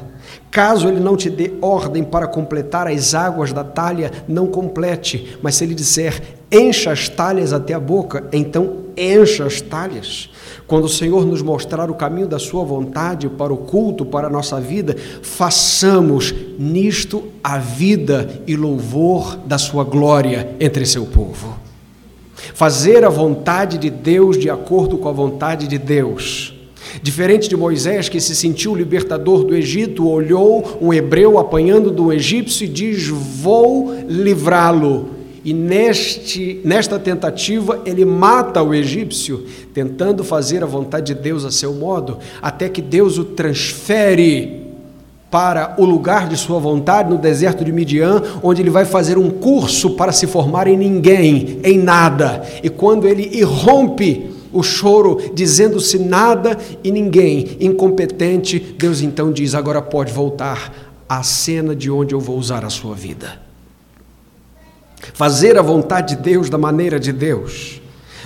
Caso 0.51 0.89
ele 0.89 0.99
não 0.99 1.15
te 1.15 1.29
dê 1.29 1.53
ordem 1.61 2.03
para 2.03 2.27
completar 2.27 2.85
as 2.85 3.15
águas 3.15 3.53
da 3.53 3.63
talha, 3.63 4.11
não 4.27 4.45
complete, 4.45 5.37
mas 5.41 5.55
se 5.55 5.63
ele 5.63 5.73
disser 5.73 6.21
encha 6.51 6.91
as 6.91 7.07
talhas 7.07 7.53
até 7.53 7.73
a 7.73 7.79
boca, 7.79 8.25
então 8.33 8.79
encha 8.97 9.45
as 9.45 9.61
talhas. 9.61 10.29
Quando 10.67 10.83
o 10.83 10.89
Senhor 10.89 11.25
nos 11.25 11.41
mostrar 11.41 11.89
o 11.89 11.95
caminho 11.95 12.27
da 12.27 12.39
Sua 12.39 12.65
vontade 12.65 13.29
para 13.29 13.53
o 13.53 13.57
culto, 13.57 14.05
para 14.05 14.27
a 14.27 14.29
nossa 14.29 14.59
vida, 14.59 14.97
façamos 15.21 16.35
nisto 16.59 17.23
a 17.41 17.57
vida 17.57 18.41
e 18.45 18.57
louvor 18.57 19.37
da 19.45 19.57
Sua 19.57 19.85
glória 19.85 20.53
entre 20.59 20.85
seu 20.85 21.05
povo. 21.05 21.63
Fazer 22.53 23.03
a 23.03 23.09
vontade 23.09 23.77
de 23.77 23.89
Deus 23.89 24.37
de 24.37 24.49
acordo 24.49 24.97
com 24.97 25.09
a 25.09 25.13
vontade 25.13 25.67
de 25.67 25.77
Deus 25.77 26.55
Diferente 27.01 27.49
de 27.49 27.57
Moisés, 27.57 28.09
que 28.09 28.19
se 28.19 28.35
sentiu 28.35 28.75
libertador 28.75 29.43
do 29.43 29.55
Egito, 29.55 30.07
olhou 30.07 30.77
um 30.81 30.93
hebreu 30.93 31.37
apanhando 31.37 31.91
do 31.91 32.11
egípcio 32.11 32.65
e 32.65 32.69
diz: 32.69 33.07
Vou 33.07 33.93
livrá-lo. 34.07 35.09
E 35.43 35.53
neste, 35.53 36.59
nesta 36.63 36.97
tentativa, 36.97 37.81
ele 37.85 38.03
mata 38.03 38.63
o 38.63 38.73
egípcio, 38.73 39.45
tentando 39.73 40.23
fazer 40.23 40.63
a 40.63 40.65
vontade 40.65 41.13
de 41.13 41.21
Deus 41.21 41.45
a 41.45 41.51
seu 41.51 41.73
modo, 41.73 42.17
até 42.41 42.67
que 42.67 42.81
Deus 42.81 43.19
o 43.19 43.23
transfere 43.23 44.64
para 45.30 45.76
o 45.78 45.86
lugar 45.86 46.30
de 46.30 46.38
sua 46.38 46.59
vontade 46.59 47.09
no 47.09 47.17
deserto 47.17 47.65
de 47.65 47.71
Midian, 47.71 48.21
onde 48.41 48.61
ele 48.61 48.69
vai 48.69 48.86
fazer 48.86 49.17
um 49.17 49.30
curso 49.30 49.91
para 49.91 50.11
se 50.11 50.28
formar 50.28 50.67
em 50.67 50.78
ninguém, 50.78 51.59
em 51.63 51.78
nada. 51.78 52.43
E 52.63 52.69
quando 52.69 53.07
ele 53.07 53.30
irrompe 53.38 54.32
o 54.53 54.63
choro, 54.63 55.32
dizendo-se 55.34 55.99
nada 55.99 56.57
e 56.84 56.91
ninguém, 56.91 57.57
incompetente, 57.59 58.59
Deus 58.78 59.01
então 59.01 59.32
diz: 59.32 59.53
agora 59.53 59.82
pode 59.82 60.13
voltar 60.13 60.73
à 61.09 61.21
cena 61.21 61.76
de 61.76 61.91
onde 61.91 62.15
eu 62.15 62.19
vou 62.19 62.38
usar 62.38 62.63
a 62.63 62.69
sua 62.69 62.95
vida. 62.95 63.39
Fazer 65.13 65.57
a 65.57 65.61
vontade 65.61 66.15
de 66.15 66.21
Deus 66.21 66.49
da 66.49 66.57
maneira 66.57 66.99
de 66.99 67.11
Deus. 67.11 67.82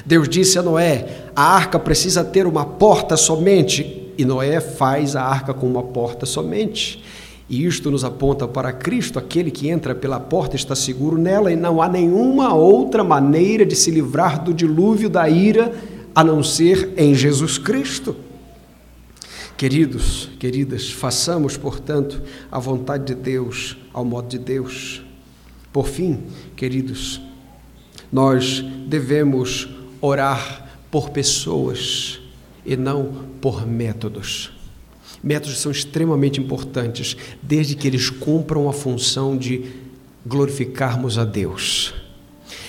Deus 0.05 0.29
disse 0.29 0.59
a 0.59 0.61
Noé: 0.61 1.23
a 1.35 1.43
arca 1.55 1.79
precisa 1.79 2.23
ter 2.23 2.45
uma 2.45 2.65
porta 2.65 3.17
somente, 3.17 4.08
e 4.19 4.25
Noé 4.25 4.59
faz 4.59 5.15
a 5.15 5.23
arca 5.23 5.53
com 5.53 5.65
uma 5.65 5.81
porta 5.81 6.25
somente. 6.25 7.01
E 7.47 7.65
isto 7.65 7.89
nos 7.89 8.03
aponta 8.03 8.45
para 8.45 8.73
Cristo, 8.73 9.17
aquele 9.17 9.49
que 9.49 9.69
entra 9.69 9.95
pela 9.95 10.19
porta 10.19 10.57
está 10.57 10.75
seguro 10.75 11.17
nela, 11.17 11.49
e 11.49 11.55
não 11.55 11.81
há 11.81 11.87
nenhuma 11.87 12.53
outra 12.53 13.01
maneira 13.01 13.65
de 13.65 13.77
se 13.77 13.89
livrar 13.89 14.43
do 14.43 14.53
dilúvio 14.53 15.09
da 15.09 15.29
ira 15.29 15.73
a 16.13 16.21
não 16.21 16.43
ser 16.43 16.91
em 16.97 17.15
Jesus 17.15 17.57
Cristo. 17.57 18.13
Queridos, 19.55 20.29
queridas, 20.37 20.91
façamos, 20.91 21.55
portanto, 21.55 22.21
a 22.51 22.59
vontade 22.59 23.15
de 23.15 23.15
Deus, 23.15 23.77
ao 23.93 24.03
modo 24.03 24.27
de 24.27 24.37
Deus. 24.37 25.01
Por 25.71 25.87
fim, 25.87 26.23
queridos, 26.57 27.21
nós 28.11 28.65
devemos 28.85 29.69
orar 30.01 30.77
por 30.91 31.09
pessoas 31.09 32.18
e 32.69 32.77
não 32.77 33.11
por 33.41 33.65
métodos. 33.65 34.51
Métodos 35.23 35.57
são 35.57 35.71
extremamente 35.71 36.39
importantes, 36.39 37.17
desde 37.41 37.75
que 37.75 37.87
eles 37.87 38.11
cumpram 38.11 38.69
a 38.69 38.73
função 38.73 39.35
de 39.35 39.65
glorificarmos 40.23 41.17
a 41.17 41.25
Deus. 41.25 41.95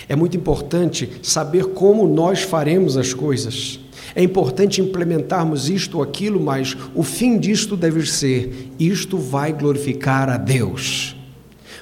É 0.08 0.16
muito 0.16 0.38
importante 0.38 1.08
saber 1.22 1.66
como 1.66 2.08
nós 2.08 2.40
faremos 2.40 2.96
as 2.96 3.12
coisas. 3.12 3.78
É 4.14 4.22
importante 4.22 4.80
implementarmos 4.80 5.68
isto 5.68 5.98
ou 5.98 6.02
aquilo, 6.02 6.40
mas 6.40 6.74
o 6.94 7.02
fim 7.02 7.38
disto 7.38 7.76
deve 7.76 8.04
ser: 8.06 8.70
isto 8.78 9.18
vai 9.18 9.52
glorificar 9.52 10.30
a 10.30 10.38
Deus. 10.38 11.14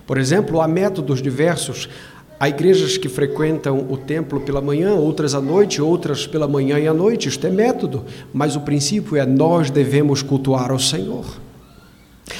Por 0.05 0.19
exemplo, 0.19 0.61
há 0.61 0.67
métodos 0.67 1.23
diversos. 1.23 1.89
Há 2.41 2.49
igrejas 2.49 2.97
que 2.97 3.09
frequentam 3.09 3.87
o 3.91 3.97
templo 3.97 4.41
pela 4.41 4.61
manhã, 4.61 4.95
outras 4.95 5.35
à 5.35 5.41
noite, 5.41 5.83
outras 5.83 6.27
pela 6.27 6.47
manhã 6.47 6.79
e 6.79 6.87
à 6.87 6.95
noite. 6.95 7.29
Isto 7.29 7.47
é 7.47 7.51
método, 7.51 8.05
mas 8.33 8.55
o 8.55 8.61
princípio 8.61 9.17
é 9.17 9.27
nós 9.27 9.71
devemos 9.71 10.23
cultuar 10.23 10.71
ao 10.71 10.79
Senhor. 10.79 11.25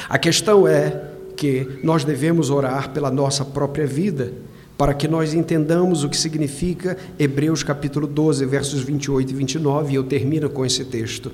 A 0.09 0.19
questão 0.19 0.69
é 0.69 1.03
que 1.37 1.81
nós 1.83 2.05
devemos 2.05 2.51
orar 2.51 2.91
pela 2.91 3.11
nossa 3.11 3.45
própria 3.45 3.87
vida 3.87 4.33
para 4.77 4.95
que 4.95 5.09
nós 5.09 5.35
entendamos 5.35 6.05
o 6.05 6.09
que 6.09 6.17
significa 6.17 6.97
Hebreus 7.19 7.65
capítulo 7.65 8.07
12, 8.07 8.47
versos 8.47 8.81
28 8.81 9.33
e 9.33 9.35
29, 9.35 9.93
e 9.93 9.97
eu 9.97 10.05
termino 10.05 10.49
com 10.49 10.65
esse 10.65 10.85
texto. 10.85 11.33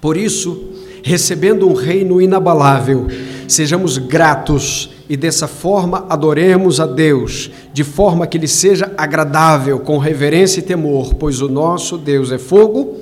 Por 0.00 0.18
isso, 0.18 0.72
recebendo 1.02 1.66
um 1.66 1.72
reino 1.72 2.20
inabalável, 2.20 3.06
sejamos 3.48 3.96
gratos 3.96 4.90
e 5.08 5.16
dessa 5.16 5.46
forma 5.46 6.06
adoremos 6.08 6.80
a 6.80 6.86
Deus, 6.86 7.50
de 7.72 7.84
forma 7.84 8.26
que 8.26 8.36
Ele 8.36 8.48
seja 8.48 8.92
agradável, 8.96 9.78
com 9.78 9.98
reverência 9.98 10.60
e 10.60 10.62
temor, 10.62 11.14
pois 11.14 11.40
o 11.40 11.48
nosso 11.48 11.96
Deus 11.96 12.32
é 12.32 12.38
fogo 12.38 12.98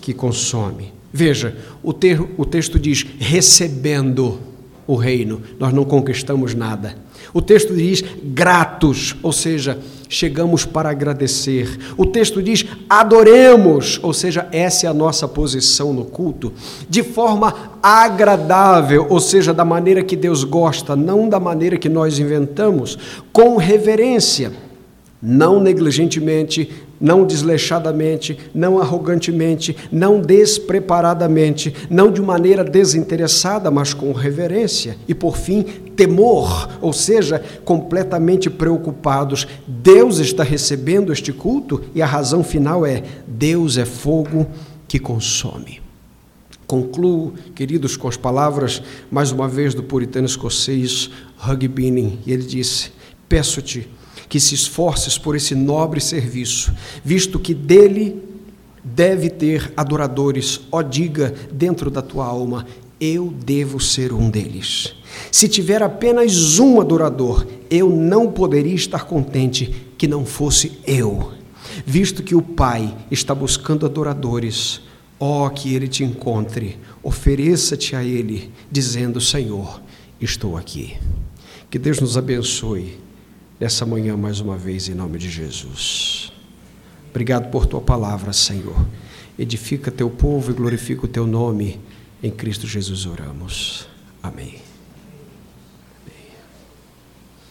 que 0.00 0.14
consome. 0.14 0.92
Veja, 1.12 1.56
o, 1.82 1.92
ter, 1.92 2.20
o 2.36 2.44
texto 2.44 2.78
diz: 2.78 3.04
recebendo 3.18 4.38
o 4.86 4.94
reino, 4.94 5.42
nós 5.58 5.72
não 5.72 5.84
conquistamos 5.84 6.54
nada. 6.54 6.96
O 7.32 7.42
texto 7.42 7.74
diz 7.74 8.04
gratos, 8.22 9.16
ou 9.22 9.32
seja, 9.32 9.78
chegamos 10.08 10.64
para 10.64 10.90
agradecer. 10.90 11.78
O 11.96 12.06
texto 12.06 12.42
diz 12.42 12.64
adoremos, 12.88 13.98
ou 14.02 14.12
seja, 14.12 14.48
essa 14.52 14.86
é 14.86 14.88
a 14.88 14.94
nossa 14.94 15.26
posição 15.26 15.92
no 15.92 16.04
culto, 16.04 16.52
de 16.88 17.02
forma 17.02 17.78
agradável, 17.82 19.06
ou 19.08 19.20
seja, 19.20 19.52
da 19.52 19.64
maneira 19.64 20.02
que 20.02 20.16
Deus 20.16 20.44
gosta, 20.44 20.96
não 20.96 21.28
da 21.28 21.40
maneira 21.40 21.76
que 21.76 21.88
nós 21.88 22.18
inventamos, 22.18 22.98
com 23.32 23.56
reverência 23.56 24.52
não 25.20 25.60
negligentemente, 25.60 26.70
não 27.00 27.26
desleixadamente, 27.26 28.38
não 28.54 28.78
arrogantemente, 28.78 29.76
não 29.90 30.20
despreparadamente, 30.20 31.74
não 31.90 32.10
de 32.10 32.22
maneira 32.22 32.62
desinteressada, 32.62 33.70
mas 33.70 33.92
com 33.92 34.12
reverência. 34.12 34.96
E 35.08 35.14
por 35.14 35.36
fim, 35.36 35.64
temor, 35.96 36.68
ou 36.80 36.92
seja, 36.92 37.42
completamente 37.64 38.50
preocupados. 38.50 39.48
Deus 39.66 40.18
está 40.18 40.44
recebendo 40.44 41.12
este 41.12 41.32
culto 41.32 41.82
e 41.94 42.02
a 42.02 42.06
razão 42.06 42.44
final 42.44 42.84
é: 42.84 43.02
Deus 43.26 43.78
é 43.78 43.84
fogo 43.84 44.46
que 44.86 44.98
consome. 44.98 45.80
Concluo, 46.66 47.34
queridos, 47.54 47.96
com 47.96 48.08
as 48.08 48.16
palavras, 48.16 48.82
mais 49.10 49.30
uma 49.30 49.48
vez, 49.48 49.72
do 49.72 49.82
puritano 49.82 50.26
escocês 50.26 51.10
Hugh 51.38 51.68
Binning, 51.68 52.18
e 52.26 52.32
ele 52.32 52.44
disse: 52.44 52.92
Peço-te 53.28 53.88
que 54.28 54.40
se 54.40 54.54
esforces 54.54 55.16
por 55.16 55.36
esse 55.36 55.54
nobre 55.54 56.00
serviço, 56.00 56.74
visto 57.04 57.38
que 57.38 57.54
dele 57.54 58.22
deve 58.82 59.30
ter 59.30 59.72
adoradores. 59.76 60.60
Ó, 60.70 60.82
diga 60.82 61.32
dentro 61.52 61.90
da 61.90 62.02
tua 62.02 62.26
alma: 62.26 62.66
eu 63.00 63.30
devo 63.30 63.78
ser 63.80 64.12
um 64.12 64.30
deles. 64.30 64.94
Se 65.30 65.48
tiver 65.48 65.82
apenas 65.82 66.58
um 66.58 66.80
adorador, 66.80 67.46
eu 67.70 67.90
não 67.90 68.30
poderia 68.30 68.74
estar 68.74 69.04
contente 69.04 69.86
que 69.98 70.06
não 70.06 70.24
fosse 70.24 70.78
eu. 70.86 71.32
Visto 71.84 72.22
que 72.22 72.34
o 72.34 72.42
Pai 72.42 72.96
está 73.10 73.34
buscando 73.34 73.84
adoradores, 73.84 74.80
ó, 75.20 75.48
que 75.50 75.74
ele 75.74 75.88
te 75.88 76.04
encontre, 76.04 76.78
ofereça-te 77.02 77.94
a 77.94 78.02
ele, 78.02 78.50
dizendo: 78.70 79.20
Senhor, 79.20 79.80
estou 80.20 80.56
aqui. 80.56 80.96
Que 81.70 81.78
Deus 81.78 82.00
nos 82.00 82.16
abençoe 82.16 82.98
nessa 83.58 83.84
manhã 83.84 84.16
mais 84.16 84.40
uma 84.40 84.56
vez, 84.56 84.88
em 84.88 84.94
nome 84.94 85.18
de 85.18 85.28
Jesus. 85.28 86.32
Obrigado 87.10 87.50
por 87.50 87.66
tua 87.66 87.80
palavra, 87.80 88.32
Senhor. 88.32 88.86
Edifica 89.38 89.90
teu 89.90 90.08
povo 90.08 90.50
e 90.50 90.54
glorifica 90.54 91.04
o 91.04 91.08
teu 91.08 91.26
nome. 91.26 91.80
Em 92.22 92.30
Cristo 92.30 92.66
Jesus 92.66 93.04
oramos. 93.06 93.86
Amém. 94.22 94.65